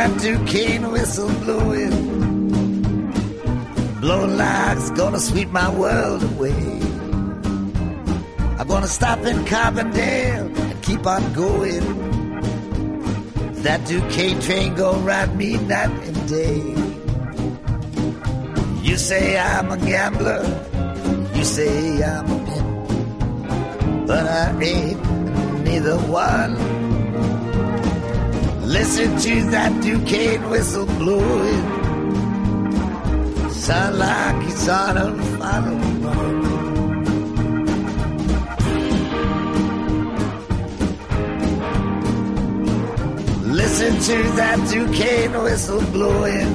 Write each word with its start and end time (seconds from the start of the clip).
That 0.00 0.18
Duquesne 0.22 0.90
whistle 0.92 1.28
blowing. 1.44 1.96
Blowing 4.00 4.36
like 4.38 4.78
it's 4.78 4.90
gonna 4.92 5.20
sweep 5.20 5.50
my 5.50 5.68
world 5.82 6.22
away. 6.22 6.62
I'm 8.58 8.66
gonna 8.66 8.88
stop 8.88 9.18
in 9.30 9.36
Carbondale 9.44 10.56
and 10.70 10.82
keep 10.82 11.06
on 11.06 11.22
going. 11.34 11.84
That 13.64 13.80
Duquesne 13.86 14.40
train 14.40 14.74
gonna 14.74 15.04
ride 15.10 15.36
me 15.36 15.58
night 15.58 15.92
and 16.08 16.28
day. 16.28 16.62
You 18.80 18.96
say 18.96 19.38
I'm 19.38 19.70
a 19.70 19.76
gambler, 19.76 20.44
you 21.34 21.44
say 21.44 22.02
I'm 22.02 22.26
a 22.36 22.38
pimp, 22.48 24.06
but 24.06 24.24
I 24.26 24.62
ain't 24.62 25.00
neither 25.66 25.98
one. 26.08 26.69
Listen 28.70 29.18
to 29.18 29.50
that 29.50 29.82
Duquesne 29.82 30.48
whistle 30.48 30.86
blowing. 30.86 31.64
Sound 33.50 33.98
like 33.98 34.48
it's 34.48 34.68
on 34.68 34.96
a 34.96 35.08
final 35.38 35.76
run. 36.04 36.40
Listen 43.60 43.92
to 44.08 44.16
that 44.38 44.58
Duquesne 44.70 45.42
whistle 45.42 45.82
blowing. 45.90 46.50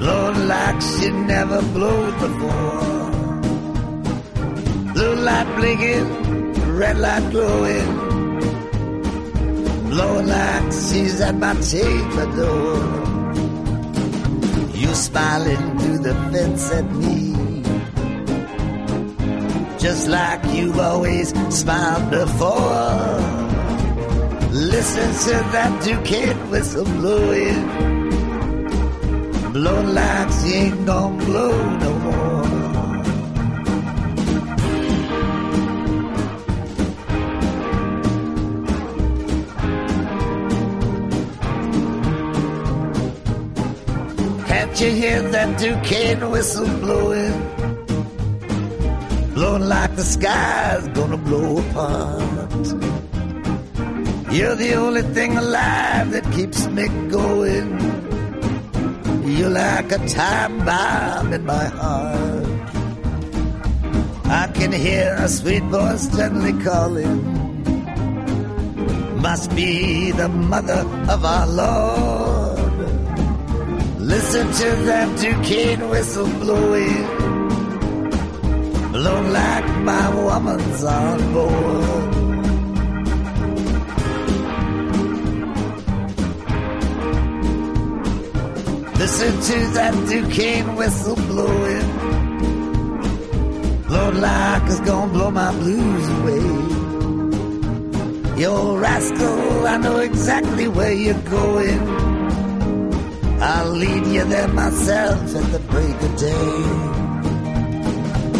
Blowing 0.00 0.48
like 0.48 0.80
she 0.82 1.10
never 1.10 1.62
blew 1.74 2.10
before. 2.24 3.10
Blue 4.94 5.14
light 5.14 5.48
blinking, 5.54 6.76
red 6.76 6.98
light 6.98 7.30
glowing 7.30 8.07
blowing 9.98 10.28
like 10.28 10.72
she's 10.72 11.20
at 11.20 11.34
my 11.34 11.54
table 11.54 12.28
door. 12.38 12.78
You 14.80 14.90
smiling 14.94 15.64
through 15.78 15.98
the 16.08 16.14
fence 16.30 16.70
at 16.78 16.88
me. 17.02 17.18
Just 19.84 20.06
like 20.06 20.40
you've 20.54 20.78
always 20.78 21.28
smiled 21.60 22.10
before. 22.10 23.08
Listen 24.74 25.08
to 25.24 25.34
that 25.54 25.72
Duquesne 25.84 26.50
whistle 26.50 26.84
blowing. 26.84 27.62
Blowing 29.52 29.94
like 30.00 30.30
she 30.38 30.52
ain't 30.62 30.86
gonna 30.86 31.24
blow 31.24 31.54
no 31.84 31.97
you 44.80 44.90
hear 44.90 45.22
that 45.22 45.58
Duquesne 45.58 46.30
whistle 46.30 46.66
blowing? 46.78 47.32
Blowing 49.34 49.66
like 49.68 49.96
the 49.96 50.04
sky's 50.04 50.86
gonna 50.88 51.16
blow 51.16 51.58
apart. 51.58 52.66
You're 54.30 54.54
the 54.54 54.74
only 54.74 55.02
thing 55.02 55.36
alive 55.36 56.12
that 56.12 56.24
keeps 56.32 56.68
me 56.68 56.86
going. 57.08 57.68
You're 59.26 59.50
like 59.50 59.90
a 59.90 59.98
time 60.06 60.64
bomb 60.64 61.32
in 61.32 61.44
my 61.44 61.64
heart. 61.64 62.46
I 64.26 64.46
can 64.54 64.70
hear 64.70 65.16
a 65.18 65.28
sweet 65.28 65.64
voice 65.64 66.06
gently 66.16 66.52
calling. 66.62 67.18
Must 69.22 69.54
be 69.56 70.12
the 70.12 70.28
mother 70.28 70.86
of 71.08 71.24
our 71.24 71.46
Lord. 71.48 72.37
Listen 74.08 74.46
to 74.46 74.68
that 74.86 75.18
Duquesne 75.20 75.88
whistle 75.90 76.26
blowing. 76.40 77.06
Blow 78.90 79.20
like 79.20 79.68
my 79.90 80.14
woman's 80.24 80.82
on 80.82 81.32
board. 81.34 82.14
Listen 88.96 89.32
to 89.50 89.56
that 89.74 89.94
Duquesne 90.08 90.74
whistle 90.76 91.16
blowing. 91.16 91.88
Blow 93.88 94.10
like 94.10 94.62
it's 94.70 94.80
gonna 94.80 95.12
blow 95.12 95.30
my 95.30 95.52
blues 95.52 96.08
away. 96.18 96.46
You 98.40 98.78
rascal, 98.78 99.66
I 99.66 99.76
know 99.76 99.98
exactly 99.98 100.66
where 100.66 100.94
you're 100.94 101.22
going. 101.24 102.07
I'll 103.40 103.70
lead 103.70 104.06
you 104.06 104.24
there 104.24 104.48
myself 104.48 105.34
at 105.36 105.52
the 105.52 105.60
break 105.70 105.94
of 106.02 106.16
day. 106.16 106.98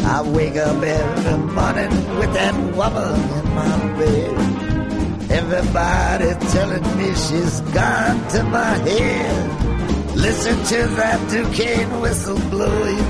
I 0.04 0.22
wake 0.22 0.56
up 0.56 0.82
every 0.82 1.38
morning 1.54 2.18
with 2.18 2.32
that 2.34 2.54
woman 2.76 3.14
in 3.38 3.54
my 3.54 3.98
bed. 3.98 5.30
Everybody 5.30 6.30
telling 6.50 6.98
me 6.98 7.14
she's 7.14 7.60
gone 7.72 8.28
to 8.30 8.42
my 8.44 8.74
head. 8.88 10.16
Listen 10.16 10.56
to 10.64 10.88
that 10.96 11.30
Duquesne 11.30 12.00
whistle 12.00 12.40
blowing. 12.50 13.04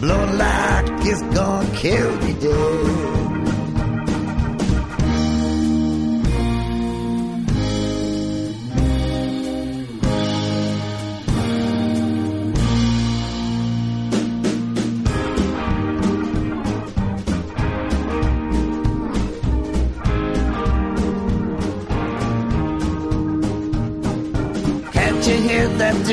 Blowing 0.00 0.38
like 0.38 1.06
it's 1.06 1.22
gonna 1.34 1.76
kill 1.76 2.16
me 2.18 2.32
dead. 2.34 3.19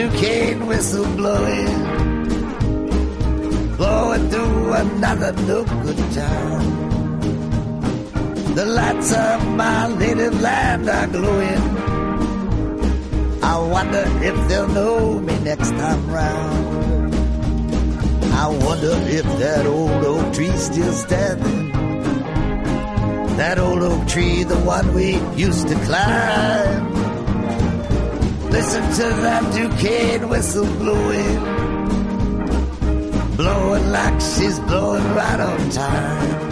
Duquesne 0.08 0.68
whistle 0.68 1.06
blowing, 1.18 1.84
blowing 3.76 4.30
through 4.30 4.74
another 4.74 5.34
no 5.44 5.66
good 5.84 5.98
time. 6.14 6.70
The 8.56 8.66
lights 8.68 9.12
of 9.14 9.48
my 9.58 9.94
native 10.00 10.40
land 10.40 10.90
are 10.90 11.08
glowing. 11.08 11.64
I 13.44 13.58
wonder 13.58 14.06
if 14.24 14.48
they'll 14.48 14.70
know 14.70 15.20
me 15.20 15.38
next 15.40 15.72
time 15.72 16.10
round. 16.10 17.14
I 18.34 18.48
wonder 18.48 18.96
if 19.10 19.26
that 19.40 19.66
old 19.66 20.06
oak 20.06 20.34
tree's 20.34 20.64
still 20.68 20.94
standing. 20.94 21.72
That 23.36 23.60
old 23.60 23.82
oak 23.82 24.08
tree, 24.08 24.44
the 24.46 24.56
one 24.60 24.94
we 24.94 25.18
used 25.36 25.68
to 25.68 25.76
climb. 25.84 26.97
Listen 28.50 28.84
to 28.84 29.22
that 29.22 29.54
Duquesne 29.54 30.30
whistle 30.30 30.66
blowing. 30.66 31.40
Blowing 33.36 33.92
like 33.92 34.20
she's 34.22 34.60
blowing 34.60 35.04
right 35.14 35.40
on 35.40 35.70
time. 35.70 36.47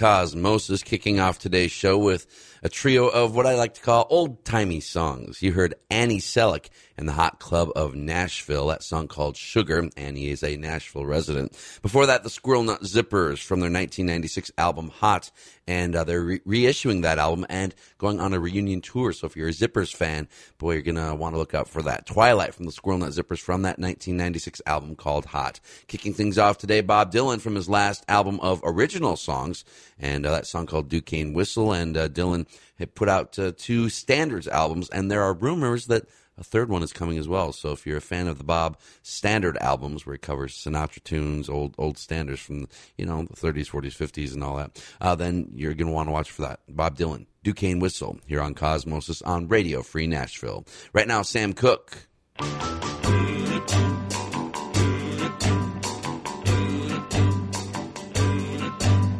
Cosmosis, 0.00 0.82
kicking 0.82 1.20
off 1.20 1.38
today's 1.38 1.70
show 1.70 1.98
with 1.98 2.26
a 2.62 2.70
trio 2.70 3.08
of 3.08 3.36
what 3.36 3.44
I 3.44 3.54
like 3.54 3.74
to 3.74 3.82
call 3.82 4.06
old 4.08 4.46
timey 4.46 4.80
songs. 4.80 5.42
You 5.42 5.52
heard 5.52 5.74
Annie 5.90 6.20
Sellick 6.20 6.70
in 7.00 7.06
the 7.06 7.12
Hot 7.12 7.38
Club 7.38 7.70
of 7.74 7.94
Nashville, 7.94 8.66
that 8.66 8.82
song 8.82 9.08
called 9.08 9.34
Sugar. 9.34 9.88
and 9.96 10.18
he 10.18 10.30
is 10.30 10.42
a 10.42 10.58
Nashville 10.58 11.06
resident. 11.06 11.52
Before 11.80 12.04
that, 12.04 12.24
the 12.24 12.30
Squirrel 12.30 12.62
Nut 12.62 12.82
Zippers 12.82 13.42
from 13.42 13.60
their 13.60 13.70
1996 13.70 14.52
album 14.58 14.90
Hot, 14.90 15.30
and 15.66 15.96
uh, 15.96 16.04
they're 16.04 16.20
re- 16.20 16.40
reissuing 16.40 17.00
that 17.02 17.18
album 17.18 17.46
and 17.48 17.74
going 17.96 18.20
on 18.20 18.34
a 18.34 18.38
reunion 18.38 18.82
tour. 18.82 19.12
So 19.12 19.26
if 19.26 19.34
you're 19.34 19.48
a 19.48 19.52
Zippers 19.52 19.94
fan, 19.94 20.28
boy, 20.58 20.74
you're 20.74 20.82
gonna 20.82 21.14
want 21.14 21.34
to 21.34 21.38
look 21.38 21.54
out 21.54 21.68
for 21.68 21.80
that. 21.82 22.04
Twilight 22.04 22.54
from 22.54 22.66
the 22.66 22.72
Squirrel 22.72 22.98
Nut 22.98 23.12
Zippers 23.12 23.40
from 23.40 23.62
that 23.62 23.78
1996 23.78 24.60
album 24.66 24.94
called 24.94 25.24
Hot. 25.24 25.58
Kicking 25.86 26.12
things 26.12 26.36
off 26.36 26.58
today, 26.58 26.82
Bob 26.82 27.10
Dylan 27.10 27.40
from 27.40 27.54
his 27.54 27.68
last 27.68 28.04
album 28.08 28.38
of 28.40 28.60
original 28.62 29.16
songs, 29.16 29.64
and 29.98 30.26
uh, 30.26 30.32
that 30.32 30.46
song 30.46 30.66
called 30.66 30.90
Duquesne 30.90 31.32
Whistle. 31.32 31.72
And 31.72 31.96
uh, 31.96 32.08
Dylan 32.10 32.46
had 32.78 32.94
put 32.94 33.08
out 33.08 33.38
uh, 33.38 33.52
two 33.56 33.88
standards 33.88 34.46
albums, 34.46 34.90
and 34.90 35.10
there 35.10 35.22
are 35.22 35.32
rumors 35.32 35.86
that 35.86 36.04
a 36.40 36.44
third 36.44 36.70
one 36.70 36.82
is 36.82 36.92
coming 36.92 37.18
as 37.18 37.28
well. 37.28 37.52
So 37.52 37.70
if 37.72 37.86
you're 37.86 37.98
a 37.98 38.00
fan 38.02 38.26
of 38.26 38.38
the 38.38 38.44
Bob 38.44 38.78
standard 39.02 39.58
albums, 39.58 40.06
where 40.06 40.14
he 40.14 40.18
covers 40.18 40.56
Sinatra 40.56 41.04
tunes, 41.04 41.48
old 41.48 41.74
old 41.78 41.98
standards 41.98 42.40
from 42.40 42.66
you 42.96 43.04
know 43.04 43.24
the 43.24 43.36
30s, 43.36 43.70
40s, 43.70 43.96
50s, 43.96 44.32
and 44.32 44.42
all 44.42 44.56
that, 44.56 44.82
uh, 45.00 45.14
then 45.14 45.50
you're 45.54 45.74
going 45.74 45.88
to 45.88 45.92
want 45.92 46.08
to 46.08 46.12
watch 46.12 46.30
for 46.30 46.42
that. 46.42 46.60
Bob 46.68 46.96
Dylan, 46.96 47.26
Duquesne 47.44 47.78
Whistle, 47.78 48.18
here 48.26 48.40
on 48.40 48.54
Cosmosis 48.54 49.22
on 49.24 49.48
Radio 49.48 49.82
Free 49.82 50.06
Nashville. 50.06 50.64
Right 50.92 51.06
now, 51.06 51.22
Sam 51.22 51.52
Cooke. 51.52 52.08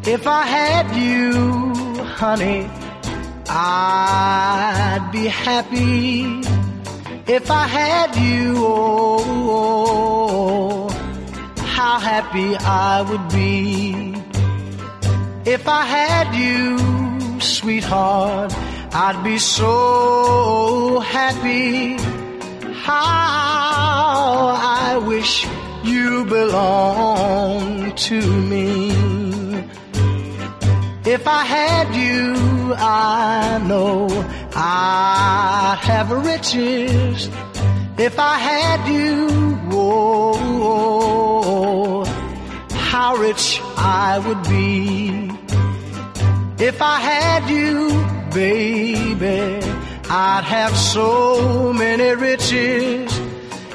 If 0.07 0.27
I 0.27 0.43
had 0.43 0.97
you, 0.97 2.03
honey, 2.03 2.69
I'd 3.49 5.11
be 5.13 5.27
happy. 5.27 6.60
If 7.33 7.49
I 7.49 7.69
had 7.69 8.17
you, 8.17 8.57
oh, 8.59 10.89
how 11.59 12.01
happy 12.01 12.57
I 12.57 13.03
would 13.09 13.29
be. 13.29 14.17
If 15.49 15.69
I 15.69 15.85
had 15.85 16.35
you, 16.35 17.41
sweetheart, 17.41 18.53
I'd 18.93 19.23
be 19.23 19.39
so 19.39 20.99
happy. 20.99 21.99
How 22.83 24.57
I 24.89 24.99
wish 24.99 25.47
you 25.85 26.25
belonged 26.25 27.97
to 27.97 28.21
me. 28.21 29.20
If 31.05 31.27
I 31.27 31.45
had 31.45 31.95
you, 31.95 32.75
I 32.77 33.59
know 33.67 34.07
I'd 34.55 35.79
have 35.81 36.11
riches. 36.11 37.31
If 37.97 38.19
I 38.19 38.37
had 38.37 38.87
you, 38.87 39.59
oh, 39.73 40.45
how 42.73 43.17
rich 43.17 43.63
I 43.79 44.19
would 44.19 44.43
be. 44.43 45.31
If 46.63 46.83
I 46.83 47.01
had 47.01 47.49
you, 47.49 47.89
baby, 48.35 49.59
I'd 50.11 50.45
have 50.45 50.77
so 50.77 51.73
many 51.73 52.15
riches. 52.15 53.11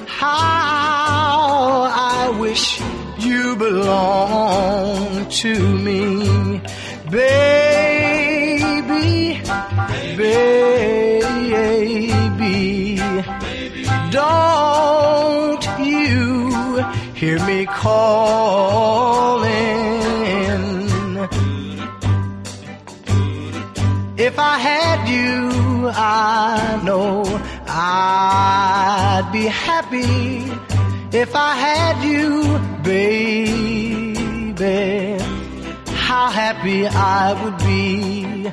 How 0.06 1.90
I 1.92 2.30
wish 2.40 2.80
you 3.18 3.56
belonged 3.56 5.32
to 5.32 5.60
me. 5.60 6.62
Baby, 7.12 7.38
baby, 10.18 11.38
don't 14.10 15.64
you 15.80 16.84
hear 17.14 17.38
me 17.46 17.66
calling? 17.68 19.46
If 24.18 24.40
I 24.40 24.58
had 24.58 25.08
you, 25.08 25.90
I 25.90 26.82
know 26.84 27.24
I'd 27.68 29.30
be 29.32 29.46
happy. 29.46 30.52
If 31.16 31.36
I 31.36 31.54
had 31.56 32.04
you, 32.04 32.60
baby, 32.84 33.76
happy 36.36 36.86
I 36.86 37.26
would 37.42 37.58
be. 37.60 38.52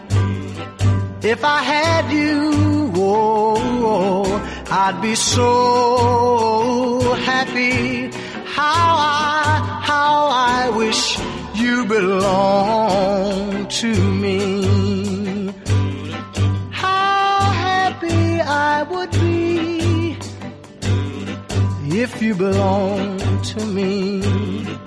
If 1.33 1.41
I 1.45 1.61
had 1.75 2.13
you, 2.13 2.93
oh, 2.95 4.25
I'd 4.71 5.03
be 5.03 5.17
so 5.17 7.01
happy. 7.31 8.11
How 8.59 8.91
I, 8.99 9.83
how 9.91 10.17
I 10.55 10.71
wish 10.83 11.19
you 11.55 11.85
belonged 11.87 13.71
to 13.83 13.93
me. 14.23 15.53
How 16.71 17.41
happy 17.69 18.41
I 18.41 18.85
would 18.93 19.11
be 19.11 20.17
if 22.03 22.23
you 22.23 22.35
belonged 22.37 23.45
to 23.53 23.61
me. 23.67 24.82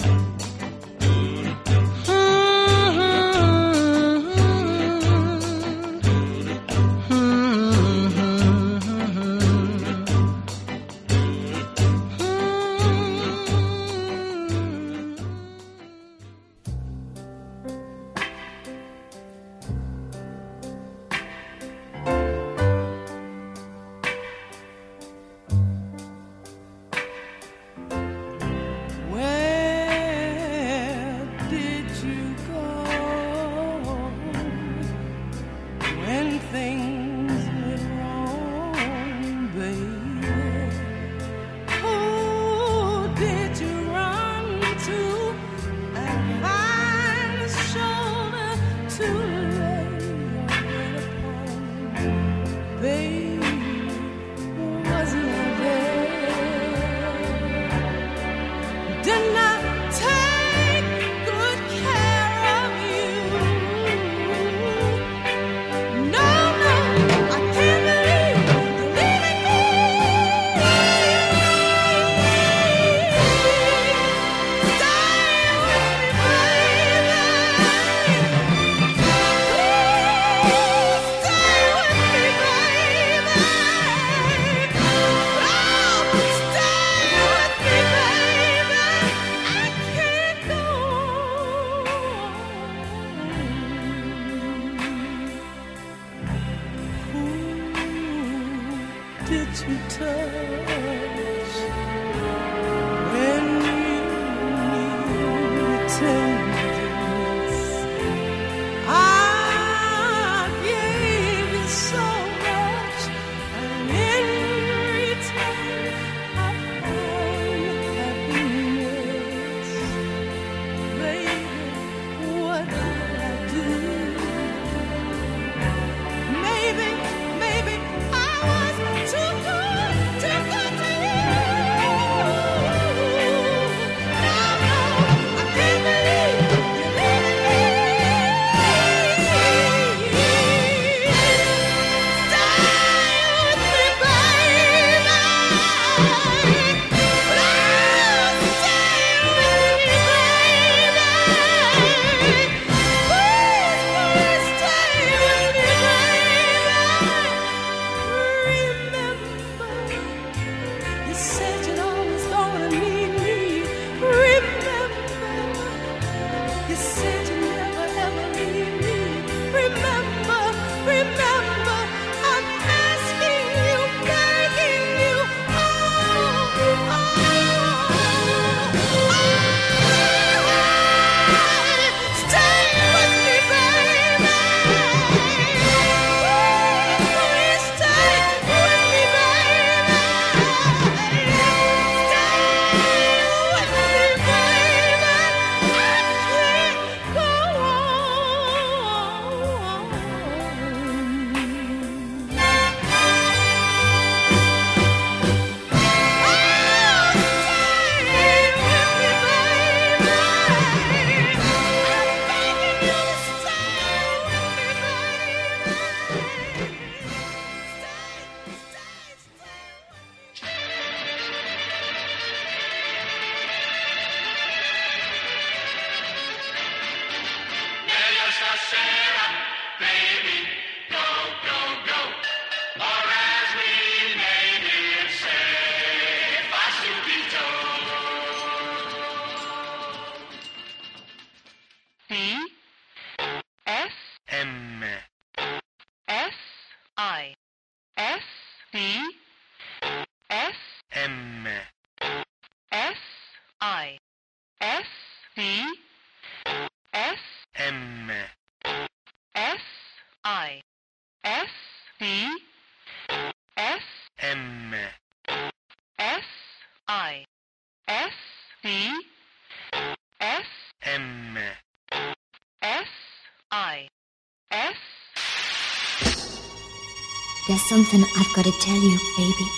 Something 277.68 278.04
I've 278.16 278.32
got 278.34 278.46
to 278.46 278.52
tell 278.60 278.78
you, 278.78 279.00
baby. 279.18 279.50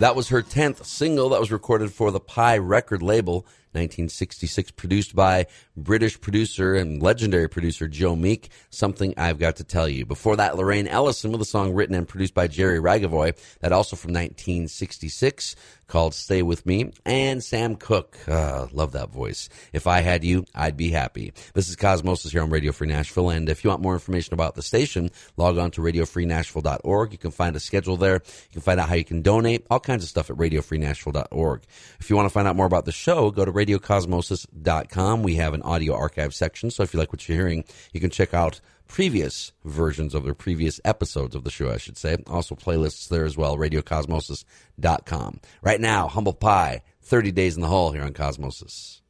That 0.00 0.16
was 0.16 0.30
her 0.30 0.40
10th 0.42 0.86
single 0.86 1.28
that 1.28 1.40
was 1.40 1.52
recorded 1.52 1.92
for 1.92 2.10
the 2.10 2.20
Pye 2.20 2.56
record 2.56 3.02
label, 3.02 3.44
1966, 3.72 4.72
produced 4.72 5.14
by 5.14 5.46
British 5.76 6.20
producer 6.20 6.74
and 6.74 7.02
legendary 7.02 7.48
producer 7.48 7.88
Joe 7.88 8.16
Meek, 8.16 8.50
Something 8.70 9.14
I've 9.16 9.38
Got 9.38 9.56
to 9.56 9.64
Tell 9.64 9.88
You. 9.88 10.04
Before 10.04 10.36
that, 10.36 10.56
Lorraine 10.56 10.88
Ellison 10.88 11.32
with 11.32 11.40
a 11.40 11.46
song 11.46 11.72
written 11.74 11.94
and 11.94 12.08
produced 12.08 12.34
by 12.34 12.48
Jerry 12.48 12.78
Ragovoy, 12.78 13.36
that 13.60 13.72
also 13.72 13.96
from 13.96 14.12
1966, 14.12 15.56
called 15.90 16.14
Stay 16.14 16.42
With 16.42 16.64
Me, 16.66 16.92
and 17.04 17.42
Sam 17.42 17.76
Cooke. 17.76 18.16
Uh, 18.26 18.68
love 18.72 18.92
that 18.92 19.10
voice. 19.10 19.48
If 19.72 19.86
I 19.86 20.00
had 20.00 20.24
you, 20.24 20.44
I'd 20.54 20.76
be 20.76 20.90
happy. 20.90 21.32
This 21.52 21.68
is 21.68 21.76
Cosmosis 21.76 22.30
here 22.30 22.42
on 22.42 22.50
Radio 22.50 22.72
Free 22.72 22.88
Nashville, 22.88 23.30
and 23.30 23.48
if 23.48 23.64
you 23.64 23.70
want 23.70 23.82
more 23.82 23.94
information 23.94 24.34
about 24.34 24.54
the 24.54 24.62
station, 24.62 25.10
log 25.36 25.58
on 25.58 25.70
to 25.72 25.80
radiofreenashville.org. 25.80 27.12
You 27.12 27.18
can 27.18 27.32
find 27.32 27.56
a 27.56 27.60
schedule 27.60 27.96
there. 27.96 28.14
You 28.14 28.52
can 28.52 28.62
find 28.62 28.80
out 28.80 28.88
how 28.88 28.94
you 28.94 29.04
can 29.04 29.22
donate, 29.22 29.66
all 29.70 29.80
kinds 29.80 30.04
of 30.04 30.08
stuff 30.08 30.30
at 30.30 30.36
radiofreenashville.org. 30.36 31.62
If 31.98 32.08
you 32.08 32.16
want 32.16 32.26
to 32.26 32.32
find 32.32 32.46
out 32.46 32.56
more 32.56 32.66
about 32.66 32.84
the 32.84 32.92
show, 32.92 33.30
go 33.30 33.44
to 33.44 33.52
radiocosmosis.com. 33.60 35.22
We 35.22 35.34
have 35.36 35.52
an 35.54 35.62
audio 35.62 35.94
archive 35.94 36.34
section, 36.34 36.70
so 36.70 36.82
if 36.82 36.94
you 36.94 36.98
like 36.98 37.12
what 37.12 37.28
you're 37.28 37.36
hearing, 37.36 37.64
you 37.92 38.00
can 38.00 38.10
check 38.10 38.32
out 38.32 38.60
previous 38.88 39.52
versions 39.64 40.14
of 40.14 40.24
the 40.24 40.34
previous 40.34 40.80
episodes 40.84 41.34
of 41.34 41.44
the 41.44 41.50
show, 41.50 41.70
I 41.70 41.76
should 41.76 41.98
say. 41.98 42.16
Also 42.26 42.54
playlists 42.54 43.08
there 43.08 43.24
as 43.24 43.36
well, 43.36 43.56
radiocosmosis.com. 43.56 45.40
Right 45.62 45.80
now, 45.80 46.08
Humble 46.08 46.32
Pie, 46.32 46.82
30 47.02 47.32
Days 47.32 47.56
in 47.56 47.60
the 47.62 47.68
Hole 47.68 47.92
here 47.92 48.02
on 48.02 48.12
Cosmosis. 48.12 49.00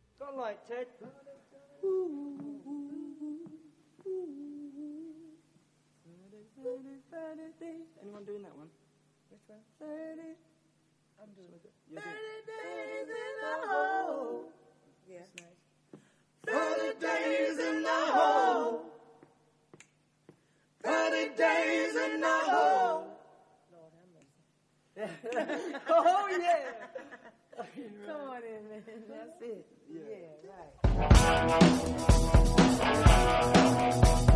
Anyone 8.02 8.24
doing 8.24 8.42
that 8.42 8.56
one? 8.56 8.68
Which 9.30 9.40
one? 9.46 9.58
30. 9.78 10.22
I'm 11.22 11.28
doing 11.36 11.52
it. 11.52 12.29
30 16.50 16.98
days 17.00 17.58
in 17.58 17.82
the 17.82 17.88
hole. 17.88 18.82
30 20.82 21.28
days 21.36 21.96
in 21.96 22.20
the 22.20 22.26
hole. 22.50 23.06
oh, 25.88 26.28
yeah. 26.40 26.72
Come 28.06 28.20
on 28.28 28.42
in, 28.42 28.68
man. 28.68 28.82
That's 29.08 29.42
it. 29.42 29.66
Yeah, 29.92 30.26
right. 34.00 34.29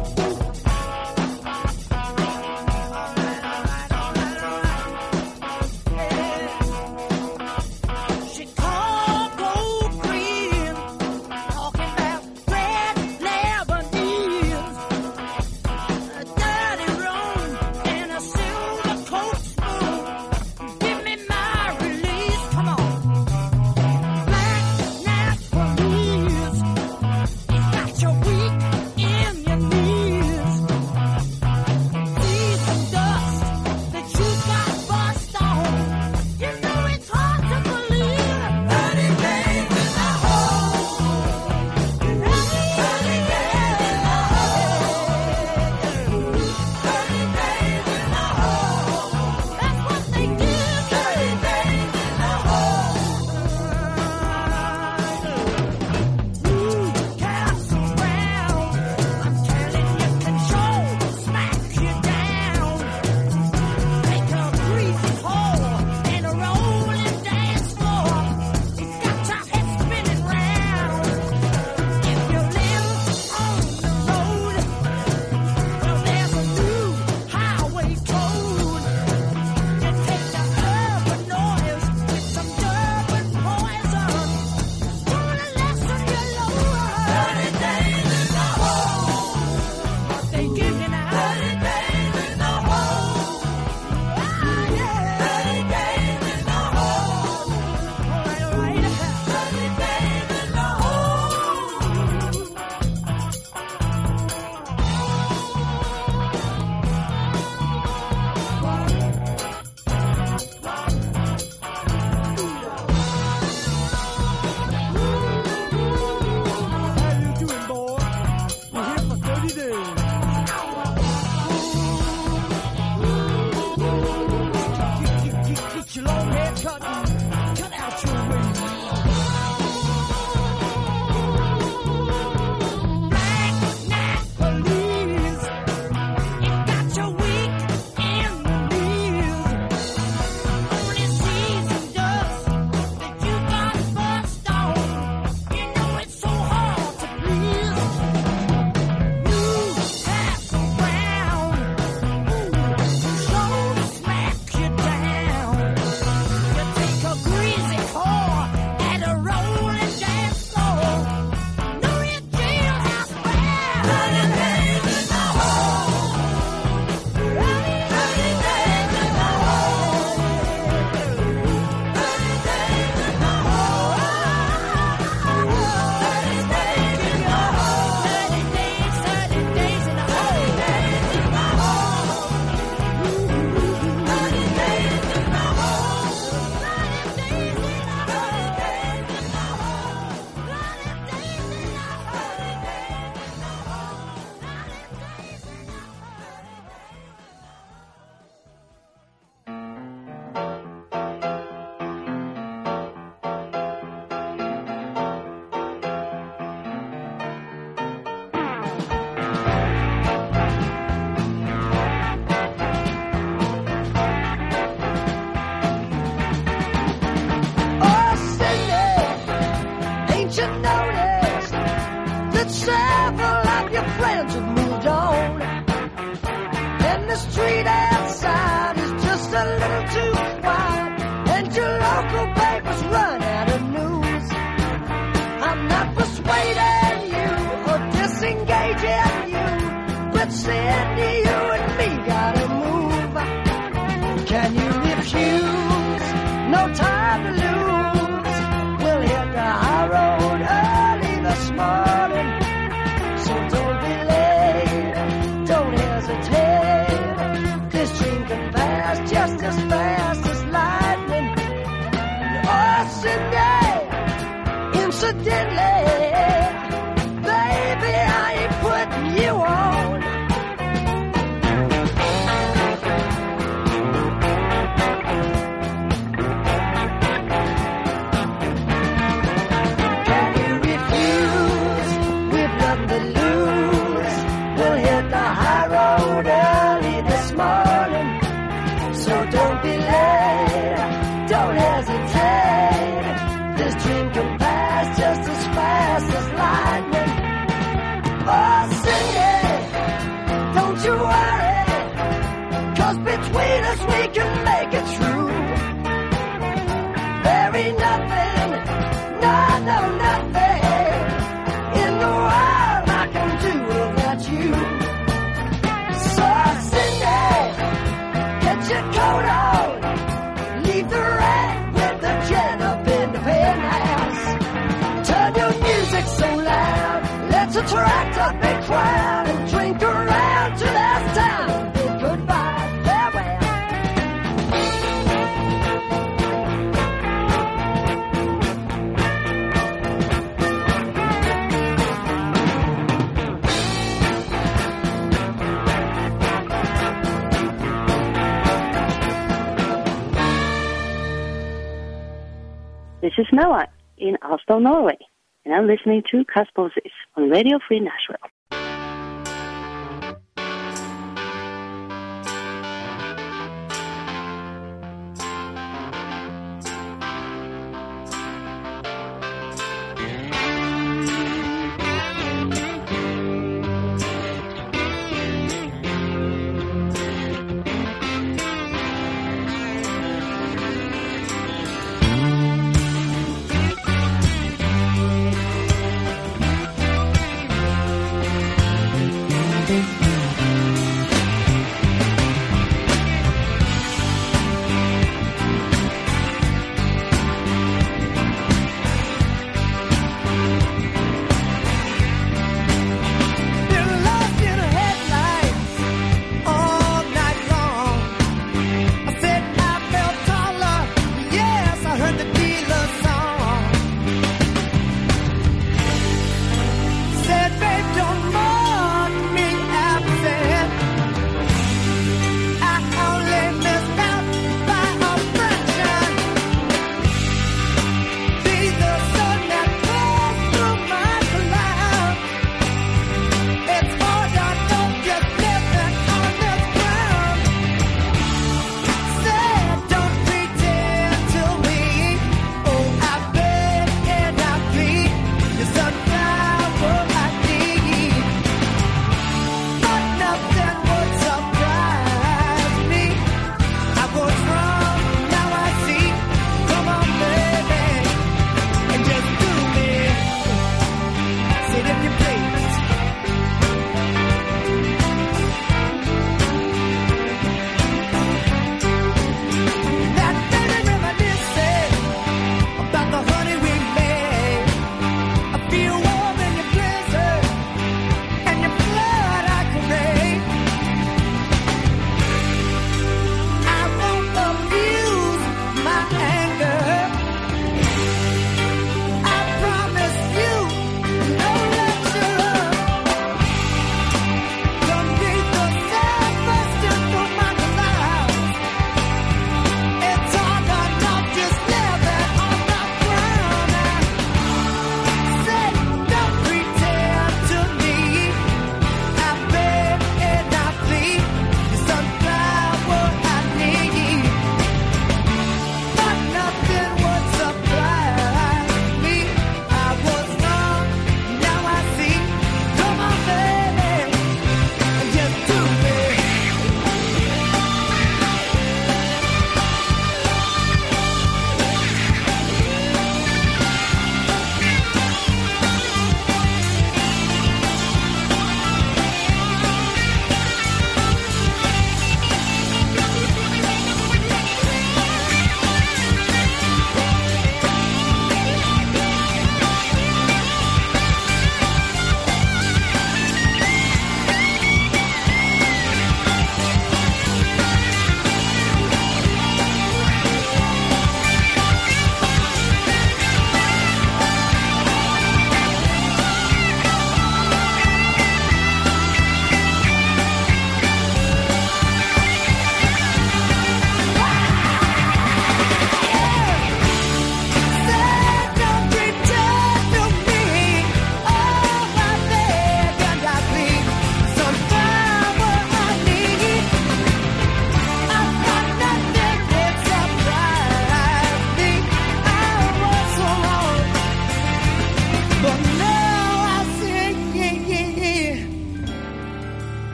Noah 353.34 353.66
in 353.98 354.16
Oslo, 354.22 354.60
Norway, 354.60 354.98
and 355.44 355.52
I'm 355.52 355.66
listening 355.66 356.04
to 356.10 356.24
Cosmosis 356.24 356.92
on 357.16 357.30
Radio 357.30 357.58
Free 357.66 357.80
Nashville. 357.80 358.16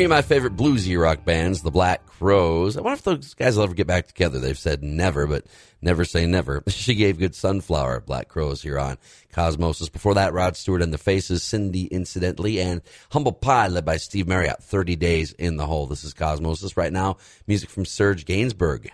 Three 0.00 0.06
of 0.06 0.08
my 0.08 0.22
favorite 0.22 0.56
bluesy 0.56 0.98
rock 0.98 1.26
bands, 1.26 1.60
the 1.60 1.70
Black 1.70 2.06
Crowes. 2.06 2.78
I 2.78 2.80
wonder 2.80 2.94
if 2.94 3.02
those 3.02 3.34
guys 3.34 3.56
will 3.56 3.64
ever 3.64 3.74
get 3.74 3.86
back 3.86 4.06
together. 4.06 4.38
They've 4.38 4.58
said 4.58 4.82
never, 4.82 5.26
but 5.26 5.44
never 5.82 6.06
say 6.06 6.24
never. 6.24 6.62
She 6.68 6.94
gave 6.94 7.18
good 7.18 7.34
sunflower, 7.34 8.00
Black 8.00 8.28
Crowes 8.28 8.62
here 8.62 8.78
on 8.78 8.96
Cosmosis. 9.34 9.92
Before 9.92 10.14
that, 10.14 10.32
Rod 10.32 10.56
Stewart 10.56 10.80
and 10.80 10.90
the 10.90 10.96
Faces, 10.96 11.42
Cindy 11.42 11.84
Incidentally, 11.84 12.62
and 12.62 12.80
Humble 13.10 13.32
Pie 13.32 13.68
led 13.68 13.84
by 13.84 13.98
Steve 13.98 14.26
Marriott, 14.26 14.62
30 14.62 14.96
Days 14.96 15.32
in 15.32 15.58
the 15.58 15.66
Hole. 15.66 15.86
This 15.86 16.02
is 16.02 16.14
Cosmosis 16.14 16.78
right 16.78 16.94
now. 16.94 17.18
Music 17.46 17.68
from 17.68 17.84
Serge 17.84 18.24
Gainsbourg. 18.24 18.88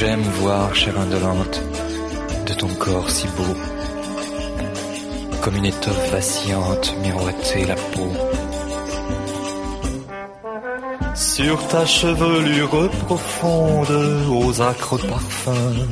J'aime 0.00 0.22
voir, 0.40 0.74
chère 0.74 0.98
indolente, 0.98 1.60
de 2.46 2.54
ton 2.54 2.68
corps 2.68 3.10
si 3.10 3.26
beau, 3.36 3.54
comme 5.42 5.56
une 5.56 5.66
étoffe 5.66 6.10
vacillante 6.10 6.94
miroiter 7.02 7.66
la 7.66 7.74
peau. 7.74 8.10
Sur 11.14 11.68
ta 11.68 11.84
chevelure 11.84 12.90
profonde, 13.06 13.94
aux 14.30 14.62
acres 14.62 14.96
parfums, 15.06 15.86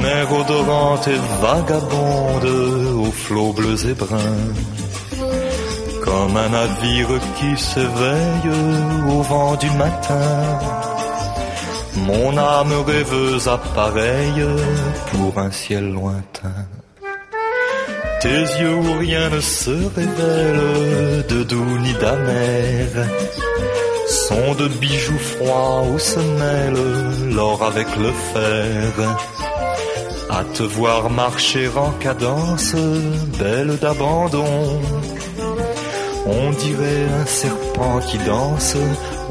mer 0.00 0.26
odorante 0.32 1.08
et 1.08 1.20
vagabonde, 1.42 2.52
aux 3.04 3.12
flots 3.12 3.52
bleus 3.52 3.86
et 3.86 3.94
bruns, 4.02 4.54
comme 6.02 6.34
un 6.38 6.48
navire 6.48 7.20
qui 7.36 7.62
s'éveille 7.62 8.48
au 9.10 9.20
vent 9.20 9.56
du 9.56 9.70
matin. 9.72 10.95
Mon 11.96 12.36
âme 12.36 12.72
rêveuse 12.86 13.48
appareille 13.48 14.44
pour 15.12 15.38
un 15.38 15.50
ciel 15.50 15.92
lointain. 15.92 16.66
Tes 18.20 18.42
yeux 18.60 18.74
où 18.74 18.98
rien 18.98 19.30
ne 19.30 19.40
se 19.40 19.70
révèle 19.70 21.26
de 21.28 21.42
doux 21.44 21.78
ni 21.78 21.92
d'amer 21.94 22.88
sont 24.06 24.54
de 24.54 24.68
bijoux 24.68 25.18
froids 25.18 25.82
où 25.82 25.98
se 25.98 26.18
mêle 26.18 27.34
l'or 27.34 27.62
avec 27.62 27.88
le 27.96 28.12
fer. 28.32 29.18
À 30.30 30.44
te 30.44 30.62
voir 30.62 31.10
marcher 31.10 31.68
en 31.76 31.92
cadence, 31.92 32.74
belle 33.38 33.76
d'abandon, 33.78 34.80
on 36.26 36.50
dirait 36.50 37.06
un 37.22 37.26
serpent 37.26 38.00
qui 38.00 38.18
danse 38.18 38.76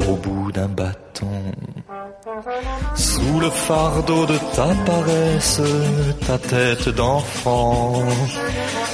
au 0.08 0.14
bout 0.16 0.50
d'un 0.52 0.68
bâton. 0.68 1.42
Sous 2.96 3.40
le 3.40 3.50
fardeau 3.50 4.26
de 4.26 4.36
ta 4.54 4.68
paresse, 4.84 5.60
ta 6.26 6.38
tête 6.38 6.88
d'enfant 6.88 8.04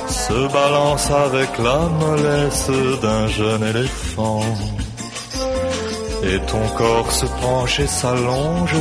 se 0.09 0.53
balance 0.53 1.11
avec 1.11 1.59
la 1.59 1.79
mollesse 2.01 2.71
d'un 3.01 3.27
jeune 3.29 3.63
éléphant. 3.63 4.43
Et 6.25 6.39
ton 6.41 6.67
corps 6.77 7.11
se 7.11 7.27
penche 7.41 7.81
et 7.81 7.87
s'allonge 7.87 8.77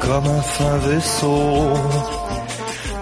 comme 0.00 0.26
un 0.26 0.42
fin 0.42 0.76
vaisseau 0.78 1.72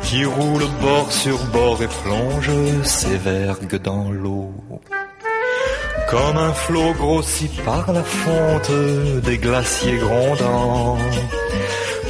qui 0.04 0.24
roule 0.24 0.66
bord 0.80 1.12
sur 1.12 1.38
bord 1.52 1.82
et 1.82 1.88
plonge 2.02 2.50
ses 2.82 3.18
vergues 3.18 3.80
dans 3.82 4.10
l'eau. 4.10 4.52
Comme 6.14 6.36
un 6.36 6.52
flot 6.52 6.92
grossi 6.92 7.48
par 7.64 7.92
la 7.92 8.04
fonte 8.04 8.70
des 9.24 9.36
glaciers 9.36 9.96
grondants. 9.96 10.96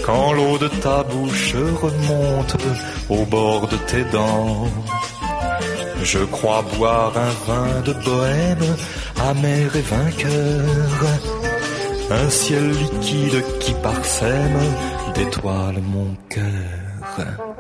Quand 0.05 0.33
l'eau 0.35 0.59
de 0.59 0.69
ta 0.69 1.03
bouche 1.05 1.55
remonte 1.85 2.57
au 3.09 3.25
bord 3.25 3.67
de 3.67 3.79
tes 3.91 4.05
dents. 4.17 4.69
Je 6.03 6.19
crois 6.19 6.63
boire 6.77 7.15
un 7.17 7.35
vin 7.47 7.81
de 7.87 7.95
bohème, 8.05 8.77
amer 9.31 9.75
et 9.75 9.87
vainqueur. 9.95 11.01
Un 12.11 12.29
ciel 12.29 12.69
liquide 12.73 13.43
qui 13.59 13.73
parsème 13.83 14.61
d'étoiles 15.15 15.81
mon 15.81 16.15
cœur. 16.29 17.54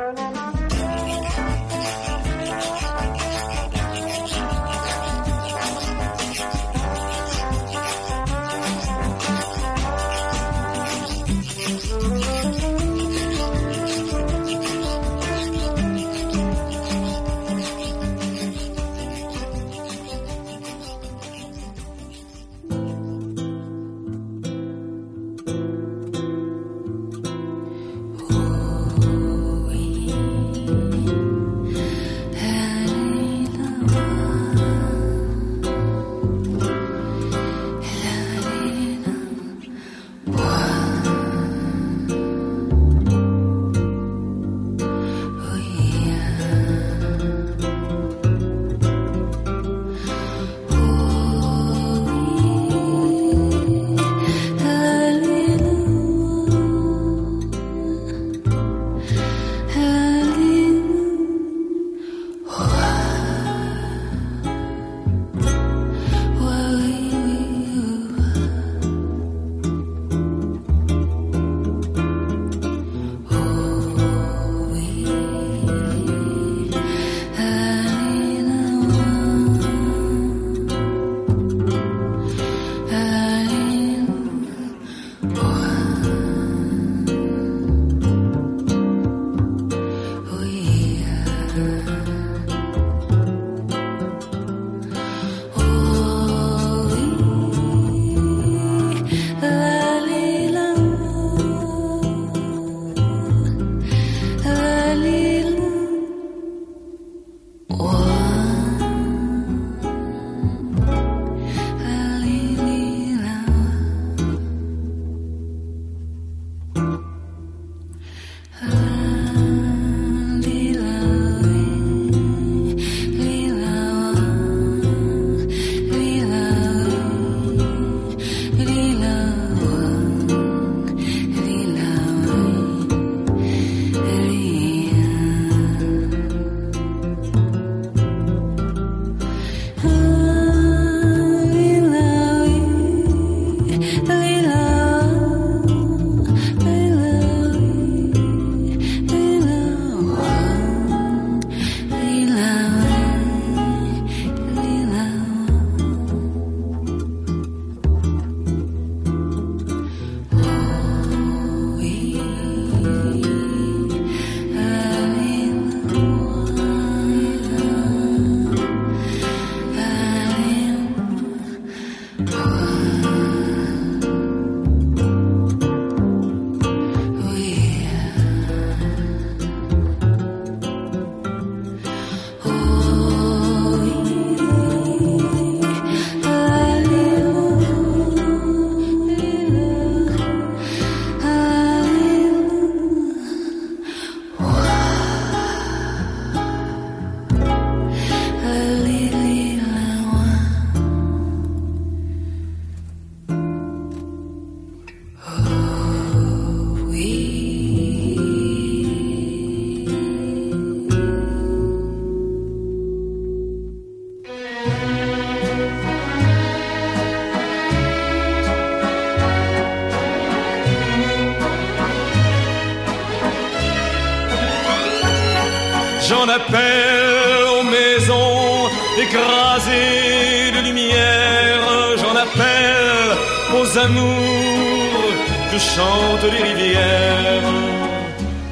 Aux 233.84 233.90
amours 233.90 235.14
que 235.50 235.58
chantent 235.58 236.32
les 236.32 236.42
rivières. 236.50 237.52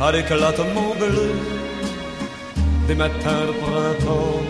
À 0.00 0.12
l'éclatement 0.12 0.94
bleu 0.98 1.32
des 2.88 2.94
matins 2.94 3.44
de 3.48 3.52
printemps. 3.62 4.42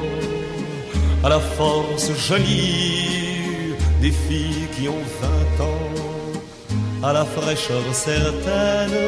À 1.24 1.28
la 1.28 1.40
force 1.40 2.10
jolie 2.28 3.74
des 4.00 4.10
filles 4.10 4.68
qui 4.74 4.88
ont 4.88 5.04
vingt 5.20 5.64
ans. 5.64 7.08
À 7.08 7.12
la 7.12 7.24
fraîcheur 7.24 7.84
certaine 7.92 8.98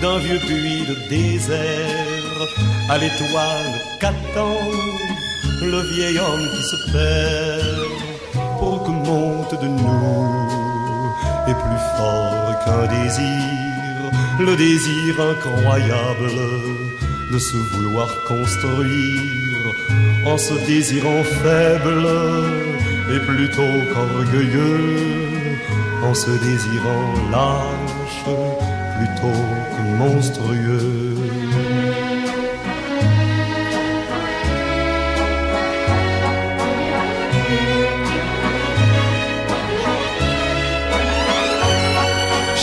d'un 0.00 0.18
vieux 0.18 0.38
puits 0.38 0.84
de 0.90 0.96
désert. 1.08 2.40
À 2.88 2.98
l'étoile 2.98 3.72
qu'attend 4.00 4.60
le 5.62 5.80
vieil 5.94 6.18
homme 6.18 6.48
qui 6.54 6.62
se 6.62 6.92
perd. 6.92 7.86
Pour 8.58 8.84
que 8.84 8.90
monte 8.90 9.60
de 9.60 9.66
nous 9.66 10.45
et 11.48 11.54
plus 11.54 11.82
fort 11.96 12.54
qu'un 12.64 12.86
désir, 12.86 14.10
le 14.40 14.56
désir 14.56 15.20
incroyable 15.32 16.32
de 17.32 17.38
se 17.38 17.56
vouloir 17.56 18.08
construire 18.26 19.56
en 20.26 20.38
se 20.38 20.54
désirant 20.66 21.22
faible 21.42 22.06
et 23.14 23.20
plutôt 23.20 23.76
qu'orgueilleux, 23.92 24.96
en 26.02 26.14
se 26.14 26.30
désirant 26.30 27.12
lâche 27.30 28.24
plutôt 28.96 29.42
que 29.72 29.82
monstrueux. 29.98 31.05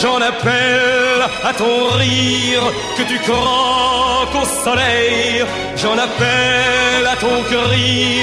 J'en 0.03 0.17
appelle 0.17 1.21
à 1.49 1.53
ton 1.53 1.77
rire 1.97 2.65
que 2.97 3.03
tu 3.03 3.17
croques 3.19 4.35
au 4.41 4.45
soleil. 4.65 5.45
J'en 5.77 5.97
appelle 6.07 7.05
à 7.13 7.15
ton 7.15 7.41
cri, 7.43 8.19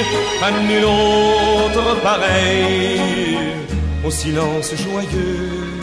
à 0.46 0.50
nul 0.68 0.84
autre 0.84 2.00
pareil. 2.02 3.00
Au 4.04 4.10
silence 4.10 4.74
joyeux 4.76 5.80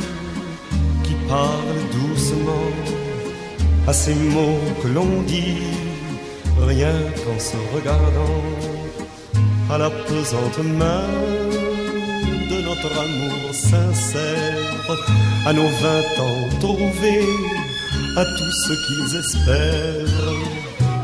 qui 1.04 1.16
parle 1.28 1.80
doucement 2.00 2.72
à 3.88 3.94
ces 3.94 4.14
mots 4.14 4.62
que 4.84 4.90
l'on 4.90 5.24
dit 5.26 5.64
rien 6.68 6.98
qu'en 7.24 7.40
se 7.40 7.58
regardant 7.76 8.44
à 9.72 9.80
la 9.80 9.90
pesante 9.90 10.60
main 10.64 11.08
de 12.52 12.58
notre 12.68 12.92
amour 13.06 13.50
sincère, 13.52 14.57
à 15.46 15.54
nos 15.54 15.68
vingt 15.68 16.14
ans 16.26 16.50
trouvés, 16.60 17.34
à 18.16 18.26
tout 18.26 18.54
ce 18.64 18.74
qu'ils 18.84 19.20
espèrent, 19.20 20.34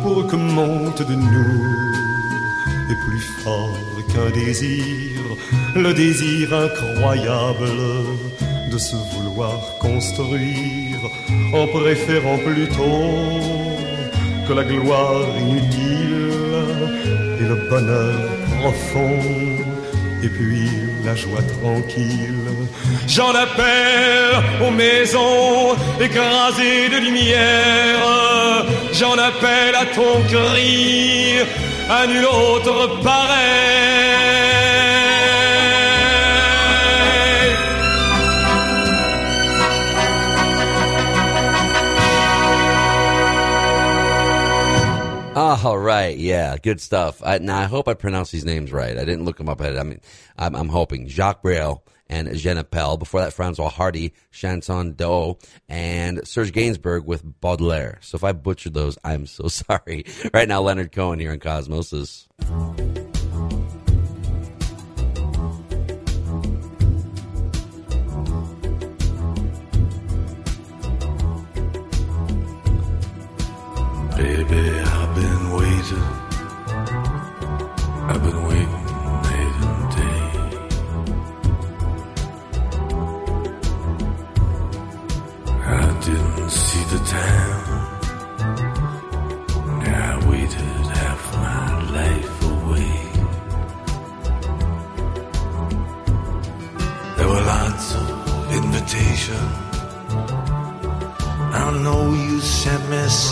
pour 0.02 0.28
que 0.28 0.36
monte 0.36 1.02
de 1.08 1.16
nous, 1.16 1.86
et 2.92 2.98
plus 3.06 3.26
fort 3.44 3.78
qu'un 4.12 4.30
désir, 4.32 5.20
le 5.76 5.94
désir 5.94 6.54
incroyable 6.54 7.72
de 8.72 8.78
se 8.78 8.96
vouloir 9.12 9.60
construire, 9.80 11.00
en 11.54 11.68
préférant 11.68 12.38
plutôt 12.38 13.54
que 14.48 14.54
la 14.54 14.64
gloire 14.64 15.28
inutile 15.40 16.32
et 17.40 17.44
le 17.44 17.70
bonheur 17.70 18.30
profond 18.60 19.20
et 20.24 20.30
puis 20.30 20.70
la 21.06 21.16
joie 21.16 21.42
tranquille. 21.62 22.43
J'en 23.16 23.36
appelle 23.36 24.42
aux 24.66 24.72
maisons 24.72 25.76
écrasées 26.02 26.90
de 26.90 26.98
lumière. 26.98 28.66
J'en 28.92 29.14
appelle 29.20 29.76
à 29.76 29.86
ton 29.86 30.20
cri, 30.24 31.36
à 31.92 32.08
nul 32.08 32.26
autre 32.26 33.04
pareil. 33.04 34.24
All 45.66 45.78
right, 45.78 46.18
yeah, 46.18 46.58
good 46.58 46.82
stuff. 46.82 47.22
I, 47.24 47.38
now 47.38 47.60
I 47.60 47.66
hope 47.66 47.88
I 47.88 47.94
pronounced 47.94 48.32
these 48.32 48.44
names 48.44 48.72
right. 48.72 48.98
I 48.98 49.06
didn't 49.06 49.24
look 49.24 49.38
them 49.38 49.50
up 49.50 49.62
ahead. 49.62 49.78
I 49.78 49.84
mean, 49.84 50.02
I'm, 50.38 50.56
I'm 50.56 50.68
hoping 50.68 51.08
Jacques 51.08 51.42
Brel 51.44 51.84
and 52.14 52.36
Jean 52.38 52.58
Appel. 52.58 52.98
Before 52.98 53.22
that, 53.22 53.34
Francois 53.34 53.70
Hardy, 53.70 54.14
Chanson 54.32 54.94
d'Eau, 54.94 55.40
and 55.68 56.26
Serge 56.28 56.52
Gainsbourg 56.52 57.06
with 57.06 57.24
Baudelaire. 57.42 57.98
So 58.02 58.16
if 58.16 58.24
I 58.24 58.32
butchered 58.34 58.74
those, 58.74 58.98
I'm 59.04 59.26
so 59.26 59.48
sorry. 59.48 60.06
Right 60.34 60.48
now, 60.48 60.62
Leonard 60.62 60.92
Cohen 60.92 61.20
here 61.20 61.34
in 61.34 61.40
Cosmosis. 61.40 62.28
Baby, 74.16 74.73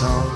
sent 0.02 0.31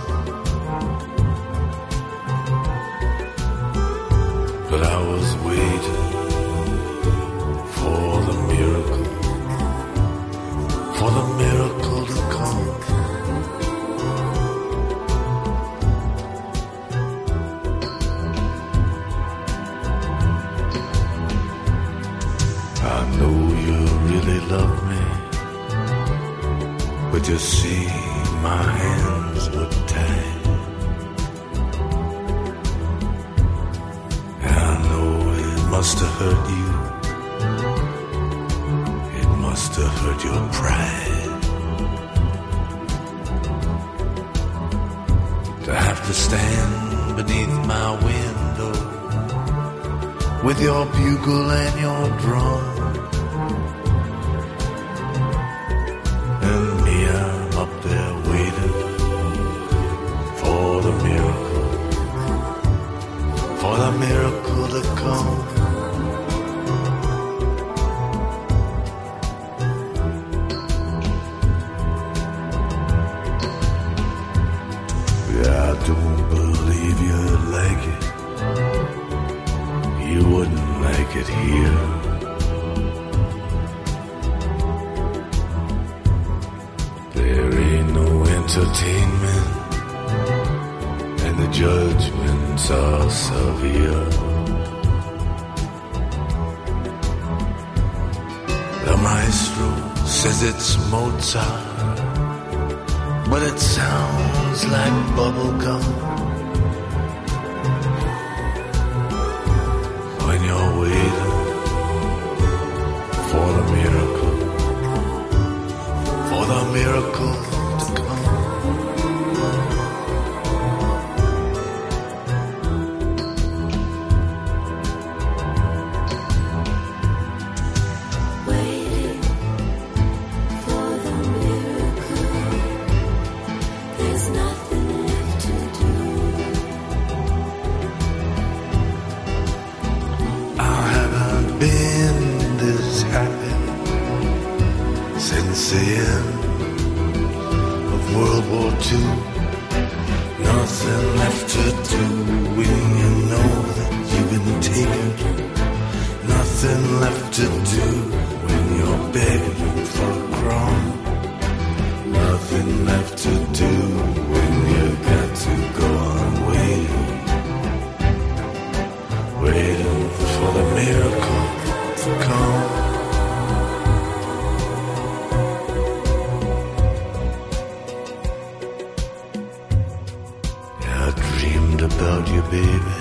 baby. 182.57 182.99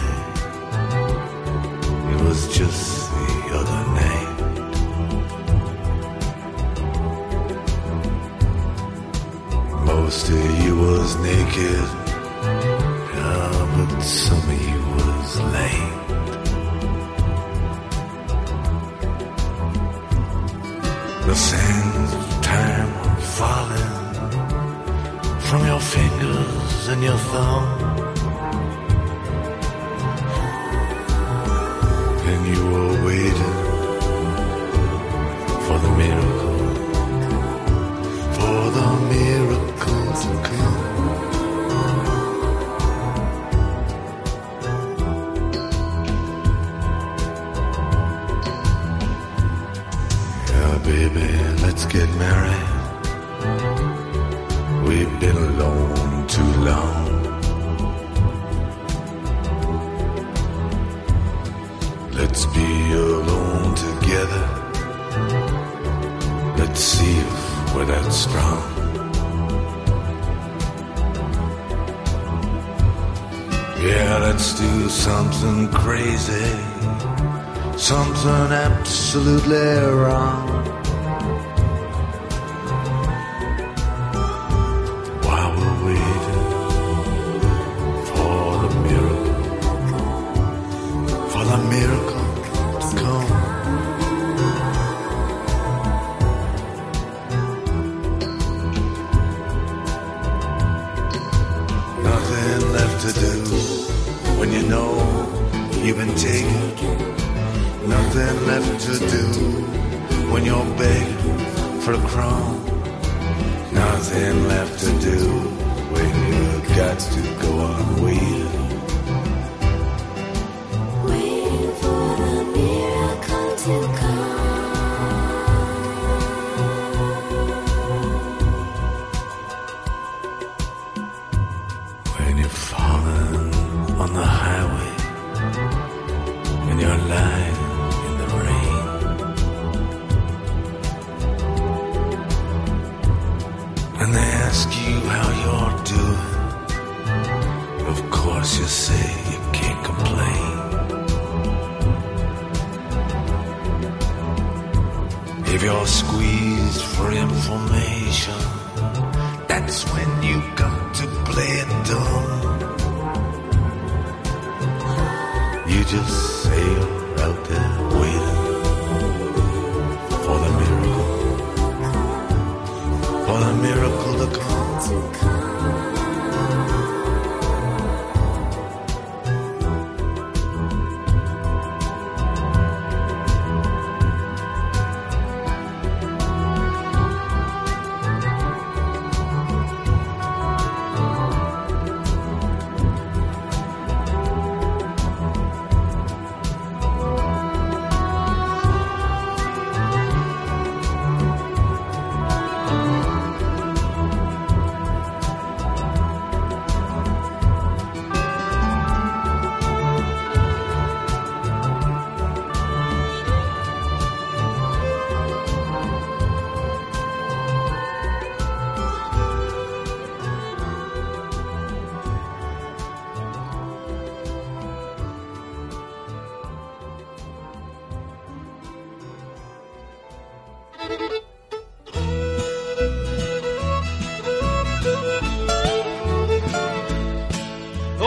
It 2.12 2.20
was 2.28 2.40
just 2.58 2.84
the 3.12 3.30
other 3.60 3.82
night. 4.02 4.34
Most 9.92 10.24
of 10.30 10.42
you 10.64 10.74
was 10.88 11.08
naked, 11.30 11.88
yeah, 13.16 13.58
but 13.74 14.02
some 14.02 14.44
of 14.54 14.60
you 14.70 14.82
was 14.98 15.30
lame. 15.56 16.00
The 21.28 21.36
sands 21.50 22.12
of 22.20 22.26
time 22.54 22.92
falling 23.38 23.94
from 25.48 25.62
your 25.72 25.82
fingers 25.96 26.88
and 26.92 27.02
your 27.04 27.20
thumbs. 27.32 27.75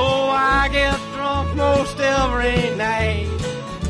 Oh, 0.00 0.30
I 0.30 0.68
get 0.70 0.96
drunk 1.14 1.56
most 1.56 1.98
every 1.98 2.76
night. 2.76 3.26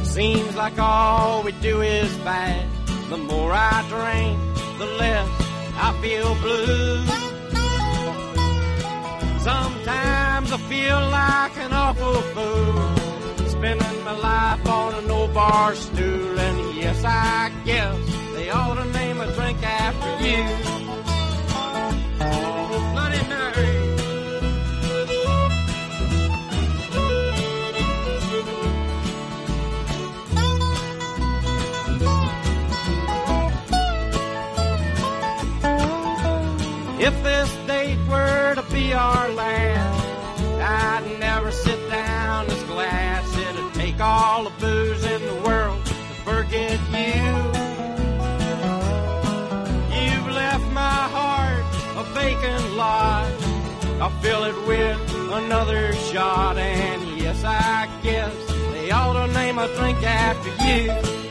Seems 0.04 0.54
like 0.56 0.78
all 0.78 1.42
we 1.42 1.52
do 1.60 1.82
is 1.82 2.10
fight. 2.18 2.66
The 3.10 3.18
more 3.18 3.52
I 3.52 3.84
drink, 3.88 4.38
the 4.78 4.86
less 4.98 5.28
I 5.76 5.92
feel 6.00 6.34
blue. 6.36 7.04
Sometimes 9.40 10.52
I 10.52 10.58
feel 10.68 11.00
like 11.10 11.56
an 11.58 11.72
awful 11.72 12.20
fool, 12.34 13.48
spending 13.48 14.04
my 14.04 14.16
life 14.16 14.66
on 14.66 14.94
an 14.94 15.10
old 15.10 15.34
bar 15.34 15.74
stool, 15.74 16.38
and 16.38 16.74
yes, 16.76 17.04
I 17.04 17.50
guess 17.64 18.07
they 18.48 18.54
ought 18.54 18.76
to 18.76 18.84
name 18.92 19.20
a 19.20 19.30
drink 19.34 19.62
after 19.62 20.24
you. 20.26 20.42
If 37.00 37.22
this 37.22 37.54
date 37.66 37.98
were 38.08 38.54
to 38.54 38.62
be 38.72 38.94
our 38.94 39.28
last, 39.28 40.06
I'd 40.62 41.20
never 41.20 41.50
sit 41.50 41.90
down 41.90 42.46
this 42.46 42.62
glass. 42.62 43.36
It'd 43.36 43.74
take 43.74 44.00
all 44.00 44.44
the 44.44 44.57
I'll 54.00 54.10
fill 54.22 54.44
it 54.44 54.54
with 54.66 55.14
another 55.32 55.92
shot, 55.92 56.56
and 56.56 57.18
yes, 57.18 57.42
I 57.44 57.88
guess 58.02 58.32
they 58.72 58.92
ought 58.92 59.26
to 59.26 59.32
name 59.32 59.58
a 59.58 59.66
drink 59.76 60.02
after 60.04 60.50
you. 60.64 61.27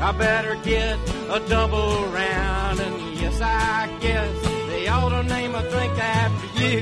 I 0.00 0.12
better 0.12 0.56
get 0.56 0.98
a 1.30 1.40
double 1.48 2.06
round. 2.06 2.80
And 2.80 3.18
yes, 3.18 3.40
I 3.40 3.88
guess 4.00 4.40
they 4.68 4.88
ought 4.88 5.08
to 5.10 5.22
name 5.22 5.54
a 5.54 5.62
drink 5.70 5.98
after 5.98 6.62
you. 6.62 6.80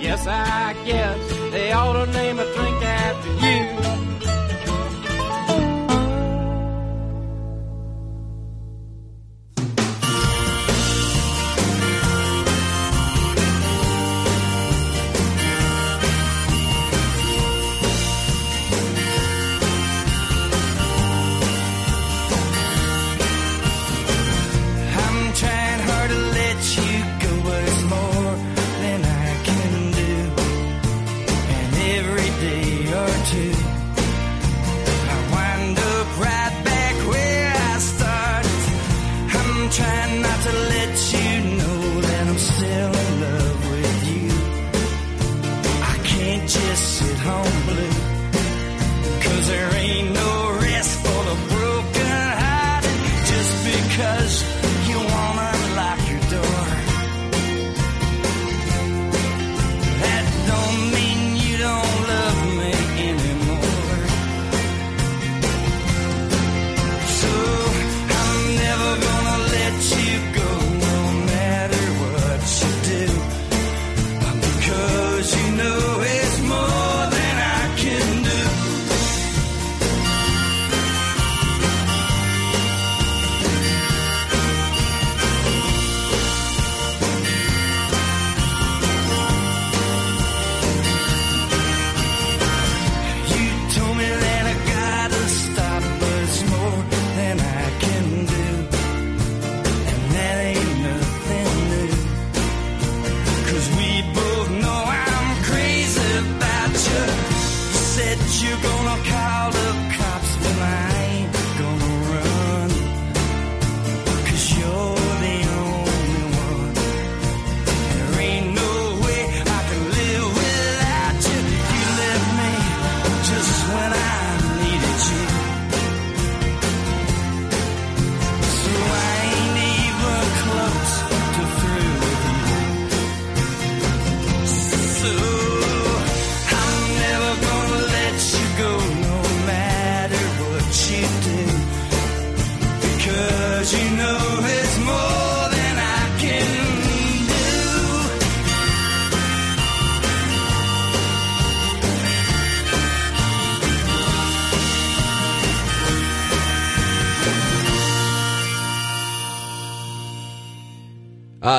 Yes, 0.00 0.26
I 0.26 0.74
guess 0.84 1.52
they 1.52 1.72
ought 1.72 2.04
to 2.04 2.12
name 2.12 2.38
a 2.38 2.54
drink 2.54 2.82
after 2.82 3.30
you. 3.46 3.79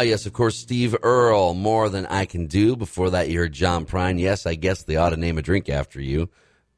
Ah, 0.01 0.03
yes, 0.03 0.25
of 0.25 0.33
course, 0.33 0.57
Steve 0.57 0.95
Earle, 1.03 1.53
More 1.53 1.87
Than 1.87 2.07
I 2.07 2.25
Can 2.25 2.47
Do. 2.47 2.75
Before 2.75 3.11
that, 3.11 3.29
you 3.29 3.37
heard 3.37 3.53
John 3.53 3.85
Prine. 3.85 4.19
Yes, 4.19 4.47
I 4.47 4.55
guess 4.55 4.81
they 4.81 4.95
ought 4.95 5.11
to 5.11 5.15
name 5.15 5.37
a 5.37 5.43
drink 5.43 5.69
after 5.69 6.01
you. 6.01 6.27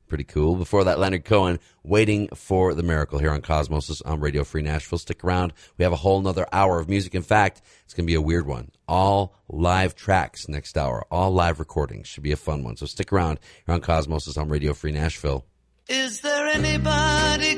Pretty 0.10 0.26
cool. 0.26 0.58
Before 0.58 0.84
that, 0.84 1.00
Leonard 1.00 1.24
Cohen, 1.24 1.62
Waiting 1.84 2.28
for 2.36 2.74
the 2.74 2.84
Miracle 2.84 3.20
here 3.20 3.32
on 3.32 3.42
Cosmosis 3.42 4.02
on 4.06 4.20
Radio 4.20 4.44
Free 4.44 4.62
Nashville. 4.62 5.00
Stick 5.00 5.24
around. 5.24 5.54
We 5.78 5.84
have 5.84 5.94
a 5.94 5.96
whole 5.96 6.20
nother 6.20 6.46
hour 6.52 6.82
of 6.82 6.90
music. 6.90 7.16
In 7.16 7.22
fact, 7.22 7.62
it's 7.86 7.94
going 7.94 8.06
to 8.06 8.12
be 8.12 8.16
a 8.16 8.22
weird 8.22 8.46
one. 8.46 8.72
All 8.90 9.34
live 9.48 9.96
tracks 9.96 10.50
next 10.50 10.78
hour. 10.78 11.06
All 11.10 11.32
live 11.32 11.62
recordings. 11.62 12.10
Should 12.10 12.24
be 12.24 12.34
a 12.34 12.36
fun 12.36 12.62
one. 12.66 12.76
So 12.76 12.86
stick 12.86 13.14
around 13.14 13.40
here 13.66 13.74
on 13.74 13.80
Cosmosis 13.80 14.38
on 14.38 14.50
Radio 14.50 14.74
Free 14.74 14.92
Nashville. 14.92 15.46
Is 15.88 16.20
there 16.20 16.48
anybody 16.48 17.53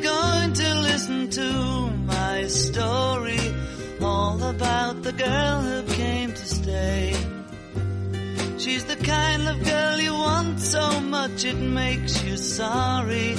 the 8.98 9.06
kind 9.06 9.48
of 9.48 9.64
girl 9.64 10.00
you 10.00 10.14
want 10.14 10.60
so 10.60 11.00
much 11.02 11.46
it 11.46 11.56
makes 11.58 12.24
you 12.24 12.38
sorry. 12.38 13.36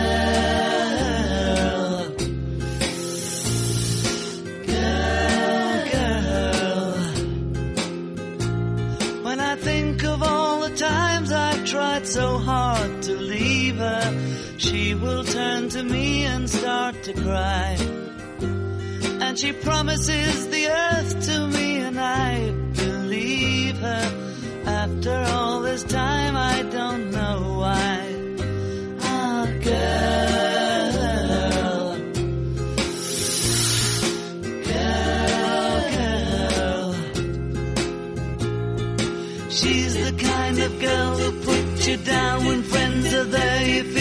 Girl, 4.71 5.83
girl. 5.91 6.93
When 9.23 9.39
I 9.39 9.55
think 9.55 10.03
of 10.03 10.23
all 10.23 10.61
the 10.61 10.75
times 10.75 11.31
I've 11.31 11.65
tried 11.65 12.07
so 12.07 12.37
hard 12.37 13.01
to 13.03 13.13
leave 13.13 13.77
her, 13.77 14.13
she 14.57 14.95
will 14.95 15.23
turn 15.23 15.69
to 15.69 15.83
me 15.83 16.25
and 16.25 16.49
start 16.49 17.03
to 17.03 17.13
cry. 17.13 17.77
And 19.23 19.37
she 19.39 19.53
promises 19.53 20.47
the 20.49 20.67
earth 20.67 21.25
to 21.27 21.47
me, 21.47 21.77
and 21.77 21.99
I 21.99 22.51
believe 22.75 23.77
her. 23.77 24.05
After 24.65 25.15
all 25.33 25.61
this 25.61 25.83
time, 25.83 26.35
I 26.35 26.63
don't 26.63 27.11
know 27.11 27.57
why. 27.59 28.15
Ah, 29.01 29.45
girl. 29.69 30.91
Girl, 34.69 35.81
girl. 35.97 36.95
She's 39.49 39.93
the 40.05 40.13
kind 40.17 40.59
of 40.59 40.79
girl 40.79 41.17
who 41.19 41.31
puts 41.45 41.87
you 41.87 41.97
down 41.97 42.45
when 42.45 42.63
friends 42.63 43.13
are 43.13 43.25
there. 43.25 43.67
You 43.67 43.83
feel 43.83 44.00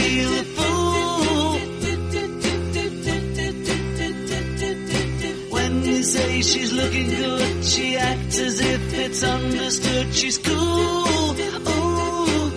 she's 6.42 6.72
looking 6.72 7.08
good, 7.10 7.64
she 7.64 7.96
acts 7.96 8.38
as 8.38 8.60
if 8.60 8.94
it's 8.94 9.22
understood. 9.22 10.14
She's 10.14 10.38
cool. 10.38 10.56
Ooh, 10.56 11.34
ooh, 11.68 12.20
ooh, 12.30 12.50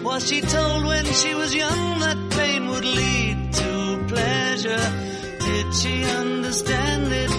Was 0.04 0.28
she 0.28 0.40
told 0.40 0.84
when 0.86 1.04
she 1.06 1.34
was 1.34 1.54
young 1.54 2.00
that 2.00 2.18
pain 2.30 2.68
would 2.68 2.84
lead 2.84 3.52
to 3.54 4.04
pleasure? 4.08 4.92
Did 5.40 5.74
she 5.74 6.04
understand 6.04 7.12
it 7.12 7.33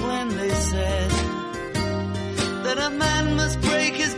that 2.75 2.91
a 2.91 2.95
man 2.95 3.35
must 3.35 3.59
break 3.61 3.93
his 3.93 4.15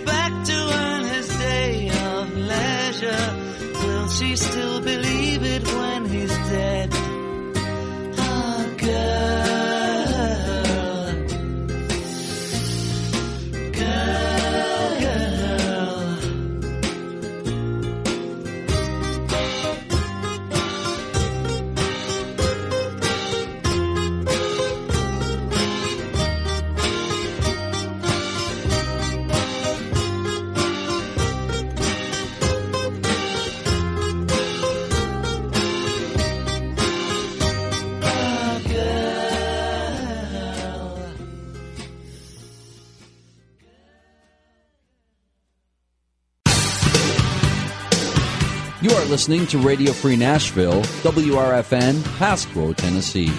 You 48.80 48.91
are 48.91 49.05
listening 49.05 49.47
to 49.47 49.57
Radio 49.57 49.91
Free 49.91 50.15
Nashville, 50.15 50.84
WRFN, 51.01 51.95
Pasquo, 52.19 52.75
Tennessee. 52.75 53.32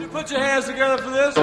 You 0.00 0.08
put 0.08 0.30
your 0.30 0.40
hands 0.40 0.64
together 0.64 1.02
for 1.02 1.10
this. 1.10 1.34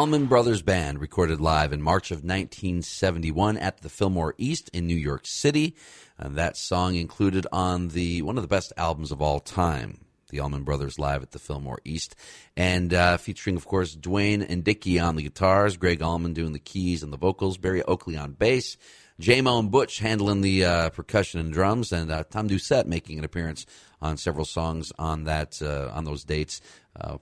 Allman 0.00 0.28
Brothers 0.28 0.62
Band 0.62 0.98
recorded 0.98 1.42
live 1.42 1.74
in 1.74 1.82
March 1.82 2.10
of 2.10 2.24
1971 2.24 3.58
at 3.58 3.82
the 3.82 3.90
Fillmore 3.90 4.34
East 4.38 4.70
in 4.72 4.86
New 4.86 4.96
York 4.96 5.26
City. 5.26 5.76
And 6.16 6.36
that 6.36 6.56
song 6.56 6.94
included 6.94 7.46
on 7.52 7.88
the 7.88 8.22
one 8.22 8.38
of 8.38 8.42
the 8.42 8.48
best 8.48 8.72
albums 8.78 9.12
of 9.12 9.20
all 9.20 9.40
time, 9.40 9.98
the 10.30 10.40
Allman 10.40 10.62
Brothers 10.62 10.98
Live 10.98 11.22
at 11.22 11.32
the 11.32 11.38
Fillmore 11.38 11.82
East, 11.84 12.16
and 12.56 12.94
uh, 12.94 13.18
featuring, 13.18 13.56
of 13.56 13.66
course, 13.66 13.94
Duane 13.94 14.40
and 14.40 14.64
Dickey 14.64 14.98
on 14.98 15.16
the 15.16 15.22
guitars, 15.22 15.76
Gregg 15.76 16.00
Allman 16.00 16.32
doing 16.32 16.54
the 16.54 16.58
keys 16.58 17.02
and 17.02 17.12
the 17.12 17.18
vocals, 17.18 17.58
Berry 17.58 17.82
Oakley 17.82 18.16
on 18.16 18.32
bass, 18.32 18.78
Jaimoe 19.20 19.58
and 19.58 19.70
Butch 19.70 19.98
handling 19.98 20.40
the 20.40 20.64
uh, 20.64 20.88
percussion 20.88 21.40
and 21.40 21.52
drums, 21.52 21.92
and 21.92 22.10
uh, 22.10 22.24
Tom 22.24 22.48
Doucette 22.48 22.86
making 22.86 23.18
an 23.18 23.24
appearance 23.26 23.66
on 24.00 24.16
several 24.16 24.46
songs 24.46 24.92
on 24.98 25.24
that 25.24 25.60
uh, 25.60 25.90
on 25.92 26.06
those 26.06 26.24
dates, 26.24 26.62
uh, 26.98 27.18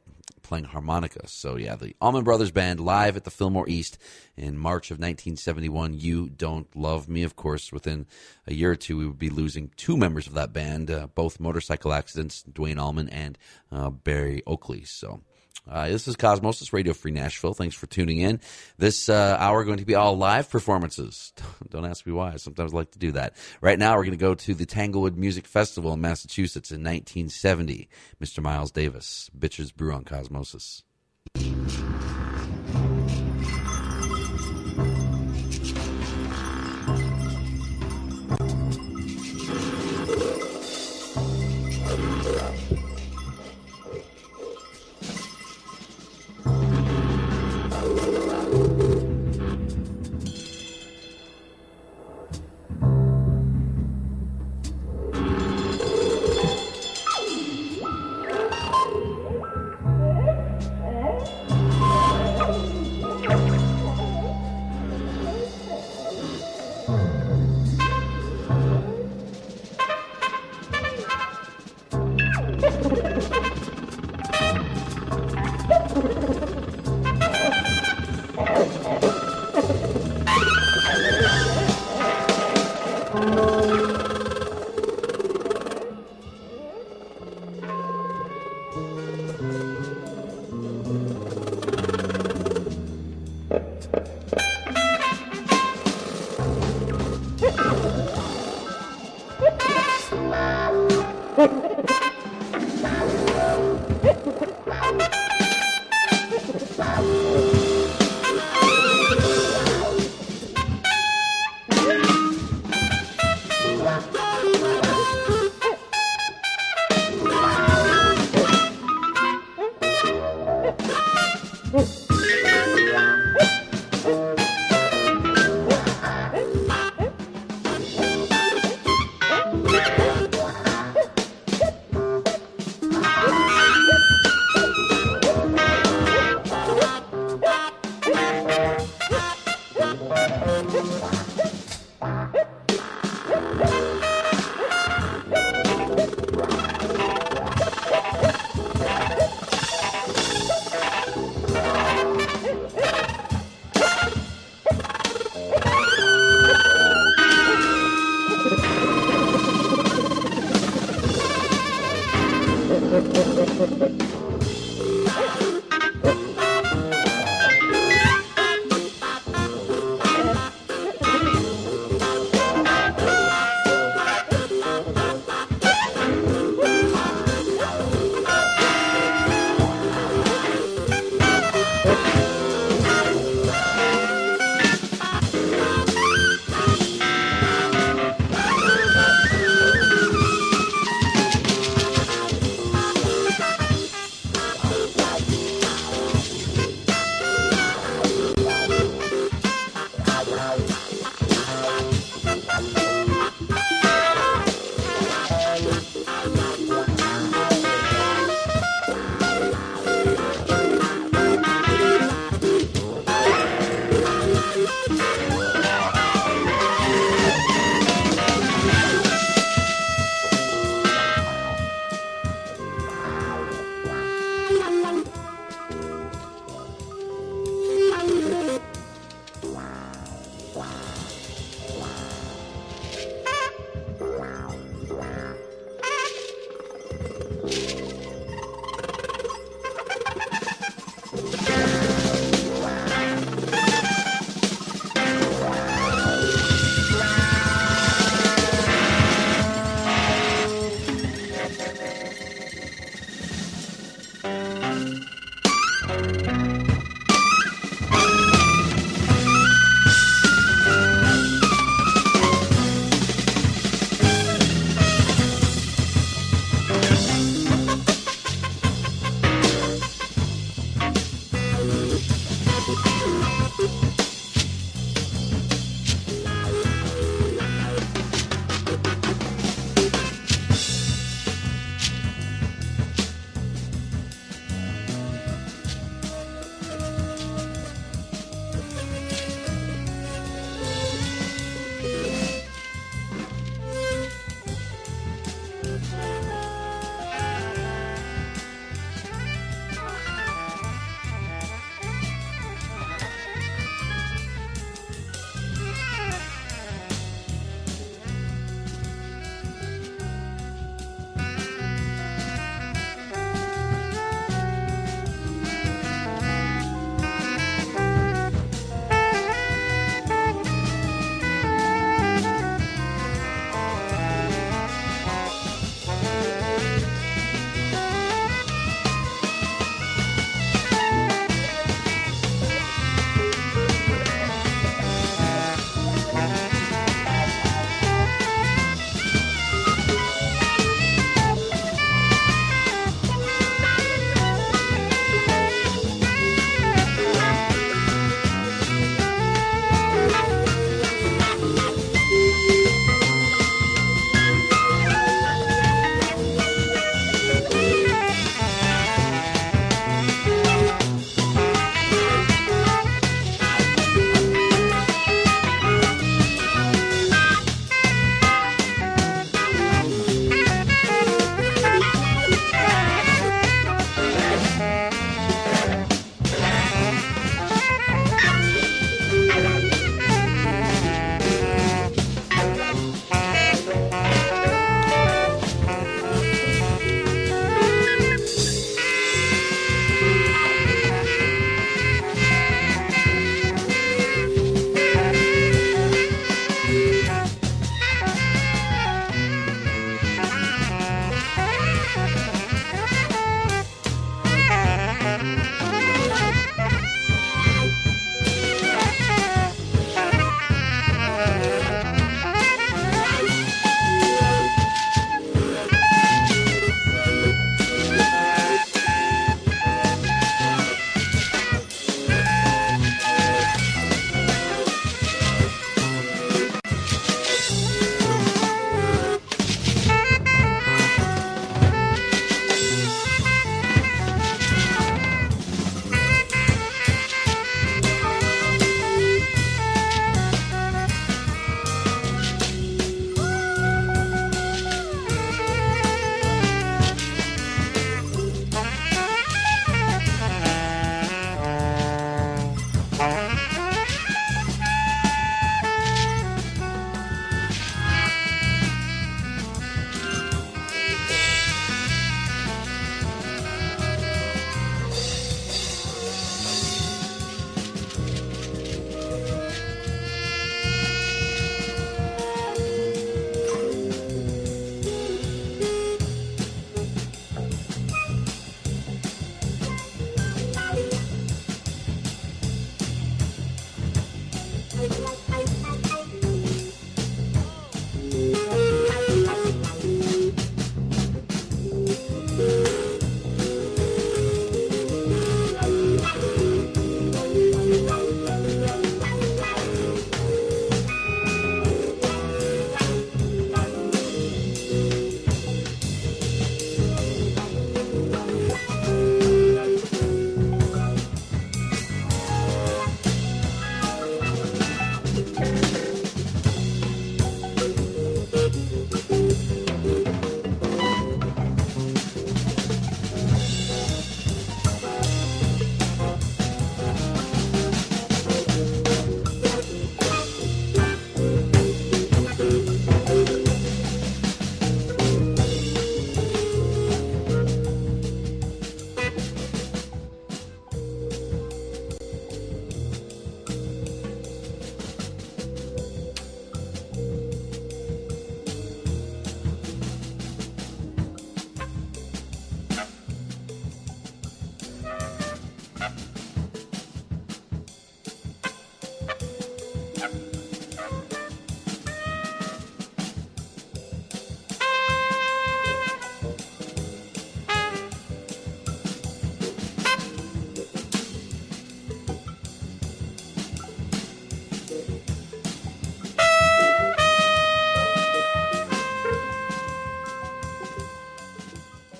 playing 0.49 0.65
harmonica. 0.65 1.29
So 1.29 1.57
yeah, 1.57 1.77
the 1.77 1.95
Allman 2.01 2.25
Brothers 2.25 2.51
Band 2.51 2.81
live 2.81 3.17
at 3.17 3.25
the 3.25 3.31
Fillmore 3.31 3.69
East 3.69 3.99
in 4.37 4.59
March 4.59 4.91
of 4.91 4.97
1971. 4.97 5.95
You 5.95 6.31
don't 6.31 6.75
love 6.75 7.09
me, 7.09 7.23
of 7.23 7.37
course. 7.37 7.71
Within 7.71 8.07
a 8.47 8.55
year 8.55 8.73
or 8.73 8.77
two, 8.77 8.97
we 8.97 9.07
would 9.07 9.19
be 9.19 9.31
losing 9.31 9.71
two 9.77 9.97
members 9.97 10.27
of 10.27 10.35
that 10.35 10.53
band, 10.53 10.91
uh, 10.91 11.07
both 11.15 11.39
motorcycle 11.39 11.93
accidents, 11.93 12.43
Duane 12.43 12.79
Allman 12.79 13.11
and 13.11 13.37
uh, 13.71 13.91
Berry 13.91 14.43
Oakley. 14.47 14.85
So. 14.85 15.21
Uh, 15.67 15.89
this 15.89 16.09
is 16.09 16.17
Cosmosis 16.17 16.73
Radio 16.73 16.93
Free 16.93 17.11
Nashville. 17.11 17.55
Thanks 17.55 17.75
for 17.75 17.87
tuning 17.87 18.19
in. 18.19 18.41
This 18.79 19.09
uh, 19.09 19.37
hour 19.39 19.65
going 19.65 19.79
to 19.79 19.85
be 19.85 19.95
all 19.95 20.17
live 20.17 20.51
performances. 20.51 21.33
Don't 21.71 21.85
ask 21.85 22.07
me 22.07 22.13
why. 22.13 22.33
I 22.33 22.37
sometimes 22.37 22.73
like 22.73 22.91
to 22.93 22.99
do 22.99 23.13
that. 23.13 23.35
Right 23.61 23.79
now, 23.79 23.97
we're 23.97 24.05
going 24.05 24.13
to 24.13 24.17
go 24.17 24.35
to 24.35 24.55
the 24.55 24.67
Tanglewood 24.67 25.17
Music 25.17 25.47
Festival 25.47 25.93
in 25.93 26.01
Massachusetts 26.01 26.71
in 26.71 26.81
1970. 26.81 27.89
Mr. 28.23 28.43
Miles 28.43 28.71
Davis, 28.71 29.31
Bitches 29.39 29.75
Brew 29.75 29.93
on 29.93 30.05
Cosmosis. 30.05 30.83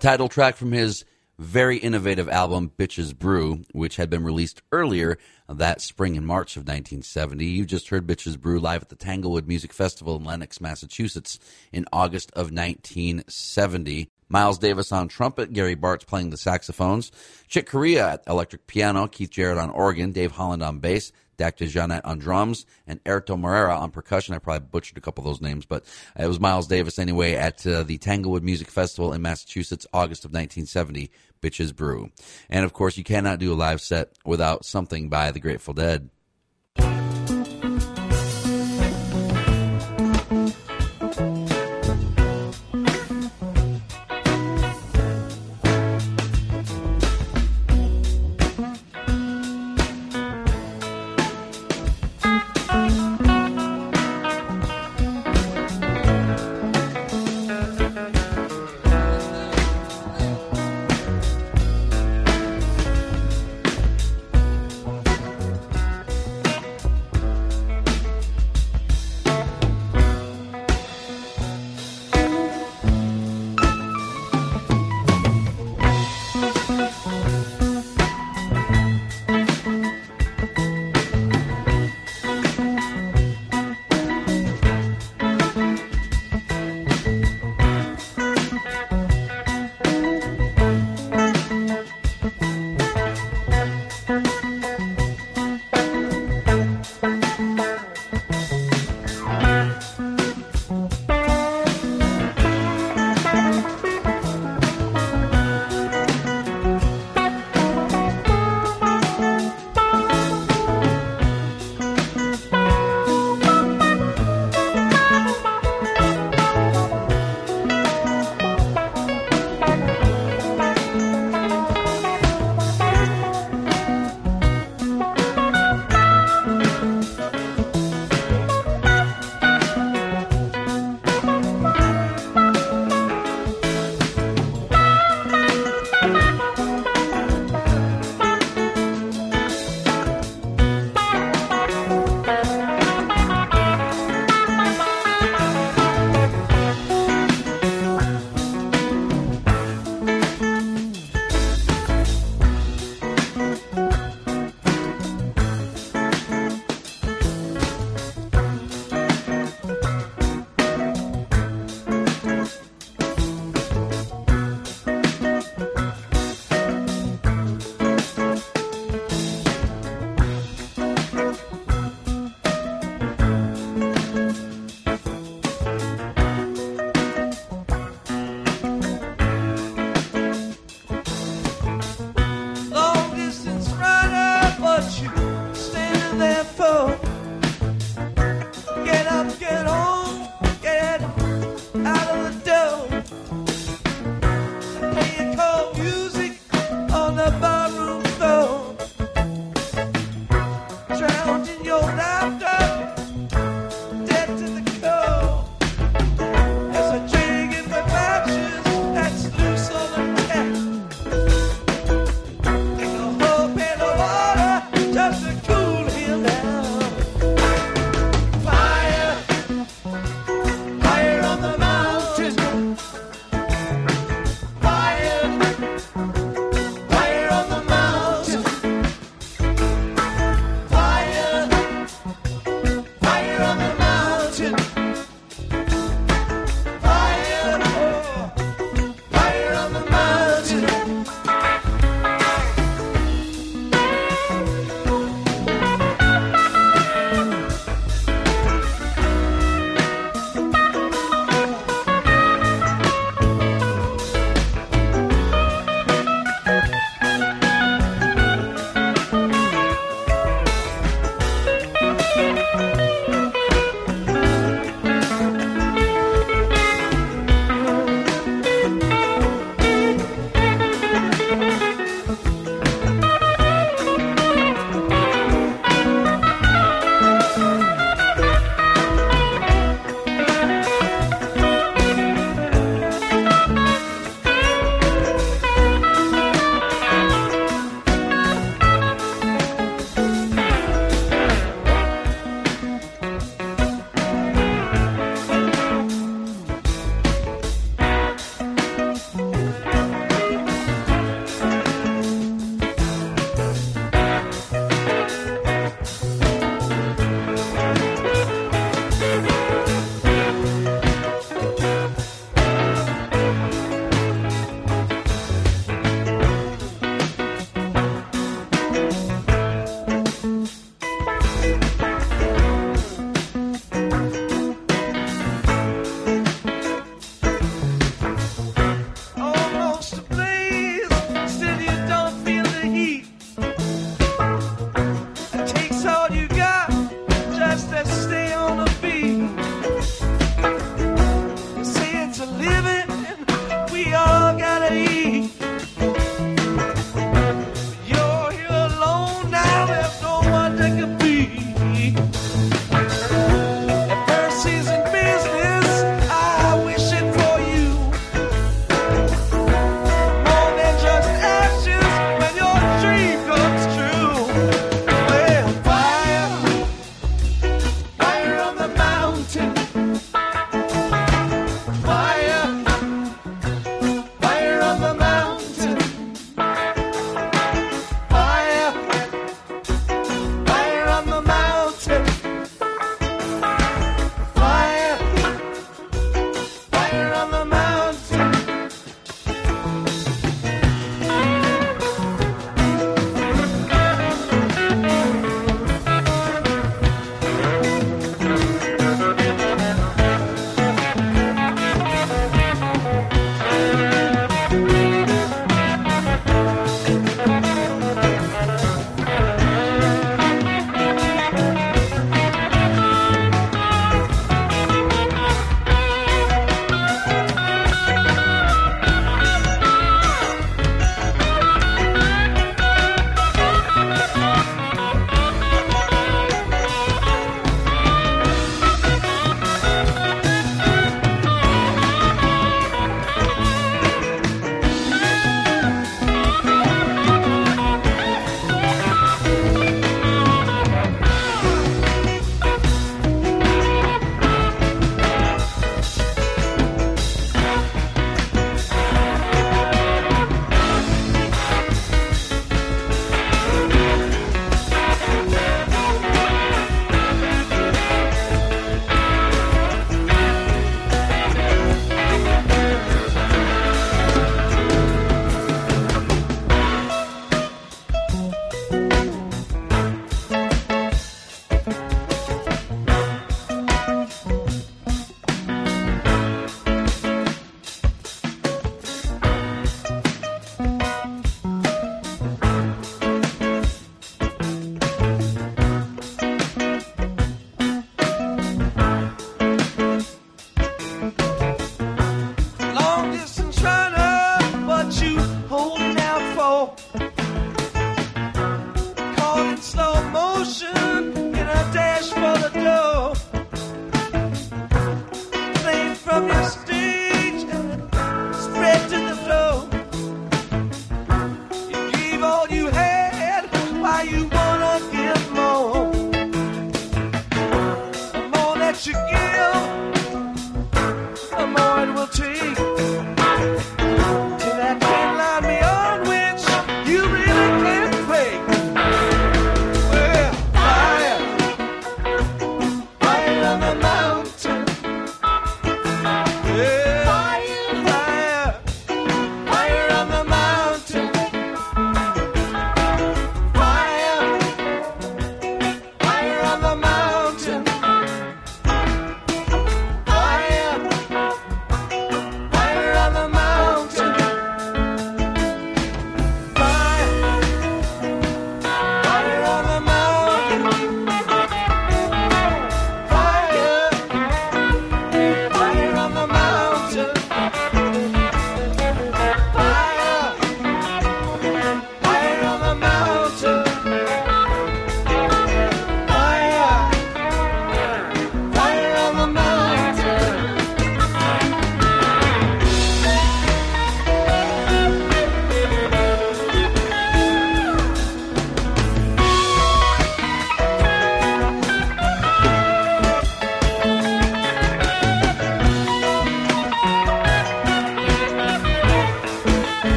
Title 0.00 0.28
track 0.28 0.56
from 0.56 0.72
his 0.72 1.04
very 1.38 1.76
innovative 1.78 2.28
album, 2.28 2.70
Bitches 2.76 3.16
Brew, 3.16 3.64
which 3.72 3.96
had 3.96 4.10
been 4.10 4.24
released 4.24 4.62
earlier 4.72 5.18
that 5.48 5.80
spring 5.80 6.14
in 6.16 6.24
March 6.24 6.56
of 6.56 6.62
1970. 6.62 7.44
You 7.46 7.64
just 7.64 7.88
heard 7.88 8.06
Bitches 8.06 8.38
Brew 8.38 8.60
live 8.60 8.82
at 8.82 8.88
the 8.88 8.96
Tanglewood 8.96 9.46
Music 9.46 9.72
Festival 9.72 10.16
in 10.16 10.24
Lenox, 10.24 10.60
Massachusetts 10.60 11.38
in 11.72 11.86
August 11.92 12.30
of 12.32 12.52
1970. 12.52 14.08
Miles 14.28 14.58
Davis 14.58 14.92
on 14.92 15.08
trumpet, 15.08 15.52
Gary 15.52 15.74
Bartz 15.74 16.06
playing 16.06 16.30
the 16.30 16.36
saxophones, 16.36 17.10
Chick 17.48 17.68
Corea 17.68 18.10
at 18.10 18.22
electric 18.28 18.66
piano, 18.66 19.08
Keith 19.08 19.30
Jarrett 19.30 19.58
on 19.58 19.70
organ, 19.70 20.12
Dave 20.12 20.32
Holland 20.32 20.62
on 20.62 20.78
bass, 20.78 21.10
Dak 21.40 21.56
DeJohnette 21.56 22.02
on 22.04 22.18
drums, 22.18 22.66
and 22.86 23.02
Airto 23.04 23.38
Moreira 23.38 23.74
on 23.74 23.90
percussion. 23.90 24.34
I 24.34 24.38
probably 24.38 24.68
butchered 24.70 24.98
a 24.98 25.00
couple 25.00 25.22
of 25.22 25.26
those 25.26 25.40
names, 25.40 25.64
but 25.64 25.86
it 26.18 26.26
was 26.26 26.38
Miles 26.38 26.66
Davis 26.66 26.98
anyway 26.98 27.32
at 27.32 27.66
uh, 27.66 27.82
the 27.82 27.96
Tanglewood 27.96 28.42
Music 28.42 28.68
Festival 28.68 29.14
in 29.14 29.22
Massachusetts, 29.22 29.86
August 29.94 30.26
of 30.26 30.32
1970. 30.32 31.10
Bitches 31.40 31.74
Brew. 31.74 32.10
And 32.50 32.66
of 32.66 32.74
course, 32.74 32.98
you 32.98 33.04
cannot 33.04 33.38
do 33.38 33.50
a 33.50 33.54
live 33.54 33.80
set 33.80 34.12
without 34.26 34.66
something 34.66 35.08
by 35.08 35.30
the 35.30 35.40
Grateful 35.40 35.72
Dead. 35.72 36.10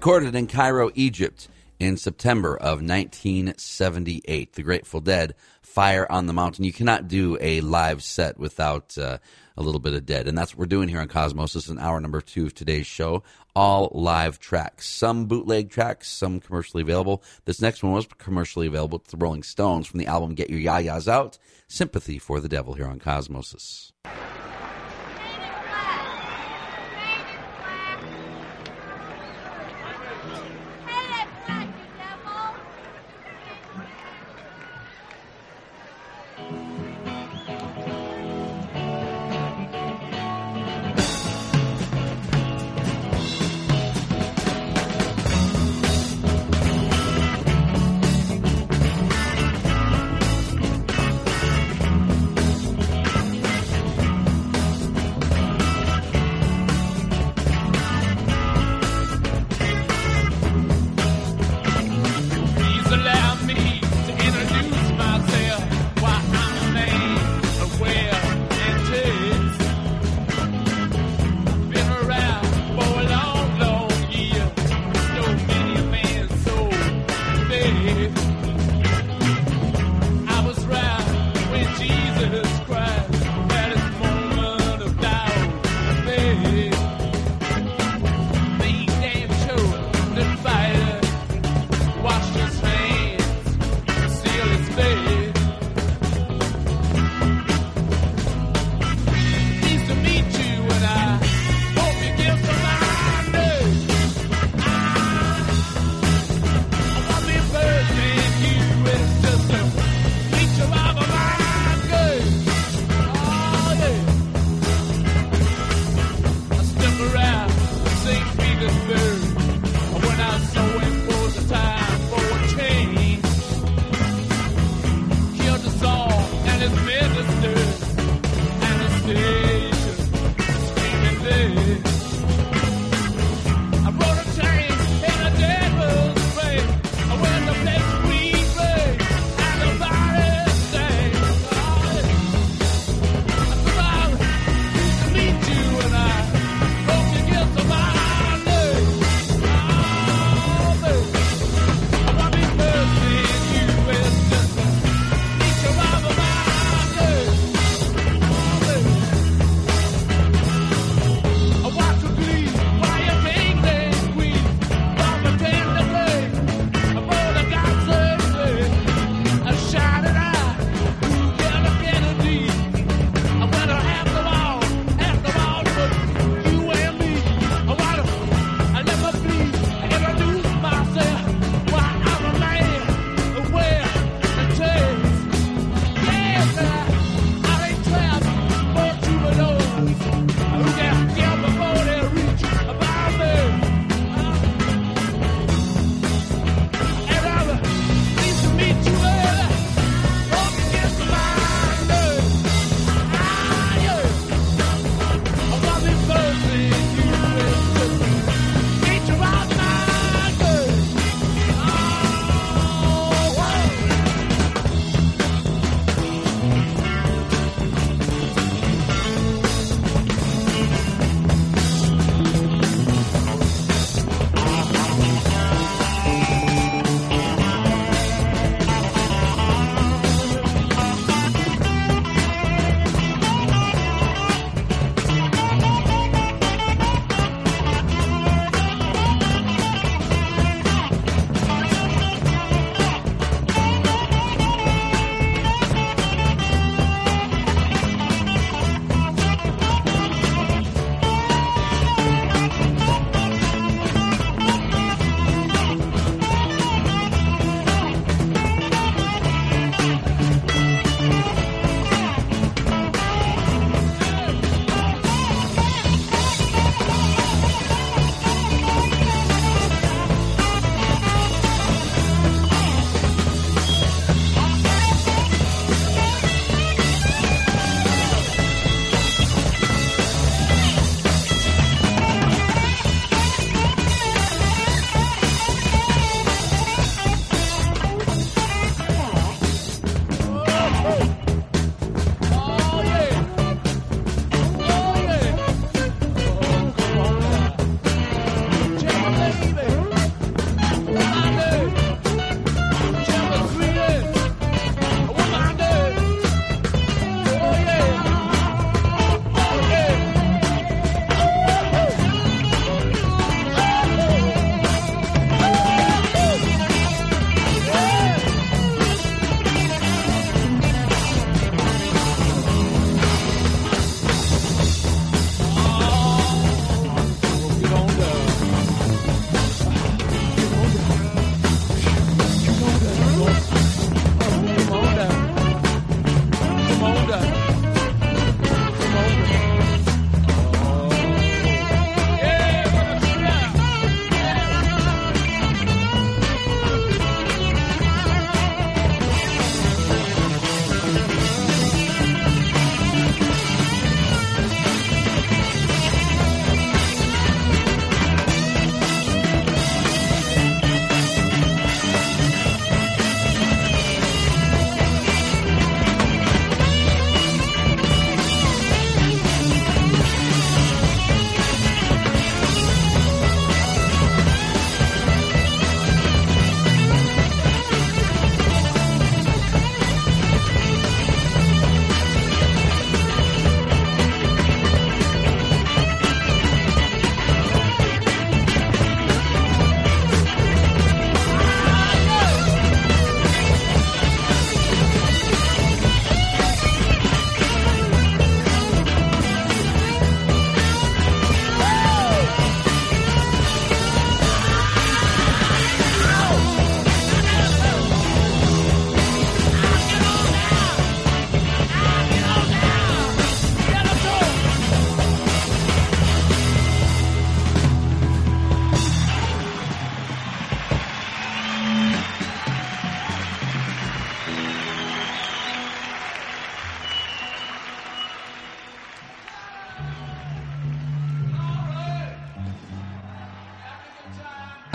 Recorded 0.00 0.34
in 0.34 0.46
Cairo, 0.46 0.90
Egypt 0.94 1.46
in 1.78 1.98
September 1.98 2.56
of 2.56 2.80
1978. 2.80 4.54
The 4.54 4.62
Grateful 4.62 5.02
Dead, 5.02 5.34
Fire 5.60 6.10
on 6.10 6.24
the 6.24 6.32
Mountain. 6.32 6.64
You 6.64 6.72
cannot 6.72 7.06
do 7.06 7.36
a 7.38 7.60
live 7.60 8.02
set 8.02 8.38
without 8.38 8.96
uh, 8.96 9.18
a 9.58 9.62
little 9.62 9.78
bit 9.78 9.92
of 9.92 10.06
dead. 10.06 10.26
And 10.26 10.38
that's 10.38 10.54
what 10.54 10.60
we're 10.60 10.66
doing 10.68 10.88
here 10.88 11.00
on 11.00 11.08
Cosmos. 11.08 11.52
This 11.52 11.64
is 11.64 11.70
an 11.70 11.78
hour 11.78 12.00
number 12.00 12.22
two 12.22 12.46
of 12.46 12.54
today's 12.54 12.86
show. 12.86 13.24
All 13.54 13.90
live 13.92 14.38
tracks. 14.38 14.88
Some 14.88 15.26
bootleg 15.26 15.68
tracks, 15.68 16.08
some 16.08 16.40
commercially 16.40 16.80
available. 16.82 17.22
This 17.44 17.60
next 17.60 17.82
one 17.82 17.92
was 17.92 18.06
commercially 18.16 18.68
available. 18.68 19.00
It's 19.00 19.10
the 19.10 19.18
Rolling 19.18 19.42
Stones 19.42 19.86
from 19.86 20.00
the 20.00 20.06
album 20.06 20.34
Get 20.34 20.48
Your 20.48 20.60
Ya-Ya's 20.60 21.08
Out. 21.08 21.36
Sympathy 21.68 22.18
for 22.18 22.40
the 22.40 22.48
Devil 22.48 22.72
here 22.72 22.86
on 22.86 23.00
Cosmosis. 23.00 23.92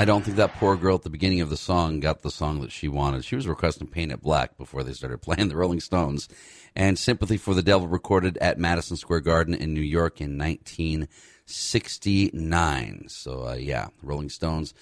I 0.05 0.07
don't 0.07 0.23
think 0.23 0.37
that 0.37 0.53
poor 0.57 0.77
girl 0.77 0.93
at 0.93 1.01
the 1.01 1.09
beginning 1.09 1.41
of 1.41 1.49
the 1.49 1.57
song 1.57 1.99
got 1.99 2.21
the 2.21 2.29
song 2.29 2.61
that 2.61 2.71
she 2.71 2.87
wanted. 2.87 3.25
She 3.25 3.35
was 3.35 3.47
requesting 3.47 3.87
Paint 3.87 4.11
It 4.11 4.21
Black 4.21 4.55
before 4.55 4.83
they 4.83 4.93
started 4.93 5.23
playing 5.23 5.49
the 5.49 5.55
Rolling 5.55 5.79
Stones. 5.79 6.29
And 6.75 6.99
Sympathy 6.99 7.37
for 7.37 7.55
the 7.55 7.63
Devil 7.63 7.87
recorded 7.87 8.37
at 8.37 8.59
Madison 8.59 8.97
Square 8.97 9.21
Garden 9.21 9.55
in 9.55 9.73
New 9.73 9.81
York 9.81 10.21
in 10.21 10.37
1969. 10.37 13.05
So, 13.07 13.47
uh, 13.47 13.55
yeah, 13.55 13.87
Rolling 14.03 14.29
Stones. 14.29 14.75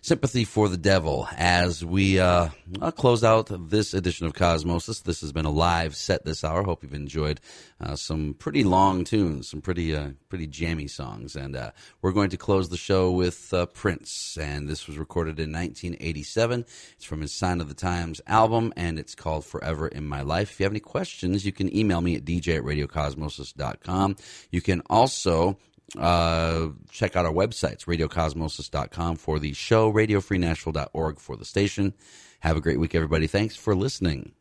Sympathy 0.00 0.44
for 0.44 0.68
the 0.68 0.76
Devil. 0.76 1.28
As 1.36 1.84
we 1.84 2.20
uh, 2.20 2.48
uh, 2.80 2.90
close 2.92 3.24
out 3.24 3.50
this 3.68 3.94
edition 3.94 4.26
of 4.26 4.32
Cosmosis, 4.32 5.02
this 5.02 5.20
has 5.22 5.32
been 5.32 5.44
a 5.44 5.50
live 5.50 5.96
set 5.96 6.24
this 6.24 6.44
hour. 6.44 6.62
Hope 6.62 6.82
you've 6.82 6.94
enjoyed 6.94 7.40
uh, 7.80 7.96
some 7.96 8.34
pretty 8.34 8.62
long 8.62 9.04
tunes, 9.04 9.48
some 9.48 9.60
pretty 9.60 9.94
uh, 9.94 10.10
pretty 10.28 10.46
jammy 10.46 10.86
songs, 10.86 11.34
and 11.34 11.56
uh, 11.56 11.72
we're 12.00 12.12
going 12.12 12.30
to 12.30 12.36
close 12.36 12.68
the 12.68 12.76
show 12.76 13.10
with 13.10 13.52
uh, 13.52 13.66
Prince. 13.66 14.38
And 14.40 14.68
this 14.68 14.86
was 14.86 14.98
recorded 14.98 15.40
in 15.40 15.52
1987. 15.52 16.64
It's 16.92 17.04
from 17.04 17.20
his 17.20 17.32
Sign 17.32 17.60
of 17.60 17.68
the 17.68 17.74
Times 17.74 18.20
album, 18.26 18.72
and 18.76 18.98
it's 18.98 19.16
called 19.16 19.44
Forever 19.44 19.88
in 19.88 20.06
My 20.06 20.22
Life. 20.22 20.52
If 20.52 20.60
you 20.60 20.64
have 20.64 20.72
any 20.72 20.80
questions, 20.80 21.44
you 21.44 21.52
can 21.52 21.74
email 21.76 22.00
me 22.00 22.14
at 22.14 22.24
dj 22.24 22.56
at 22.56 22.62
radiocosmosis.com. 22.62 24.16
You 24.52 24.60
can 24.60 24.80
also 24.88 25.58
uh, 25.96 26.68
check 26.90 27.16
out 27.16 27.26
our 27.26 27.32
websites, 27.32 27.84
radiocosmosis.com 27.84 29.16
for 29.16 29.38
the 29.38 29.52
show, 29.52 29.92
radiofreenashville.org 29.92 31.18
for 31.18 31.36
the 31.36 31.44
station. 31.44 31.94
Have 32.40 32.56
a 32.56 32.60
great 32.60 32.78
week, 32.78 32.94
everybody. 32.94 33.26
Thanks 33.26 33.56
for 33.56 33.74
listening. 33.74 34.32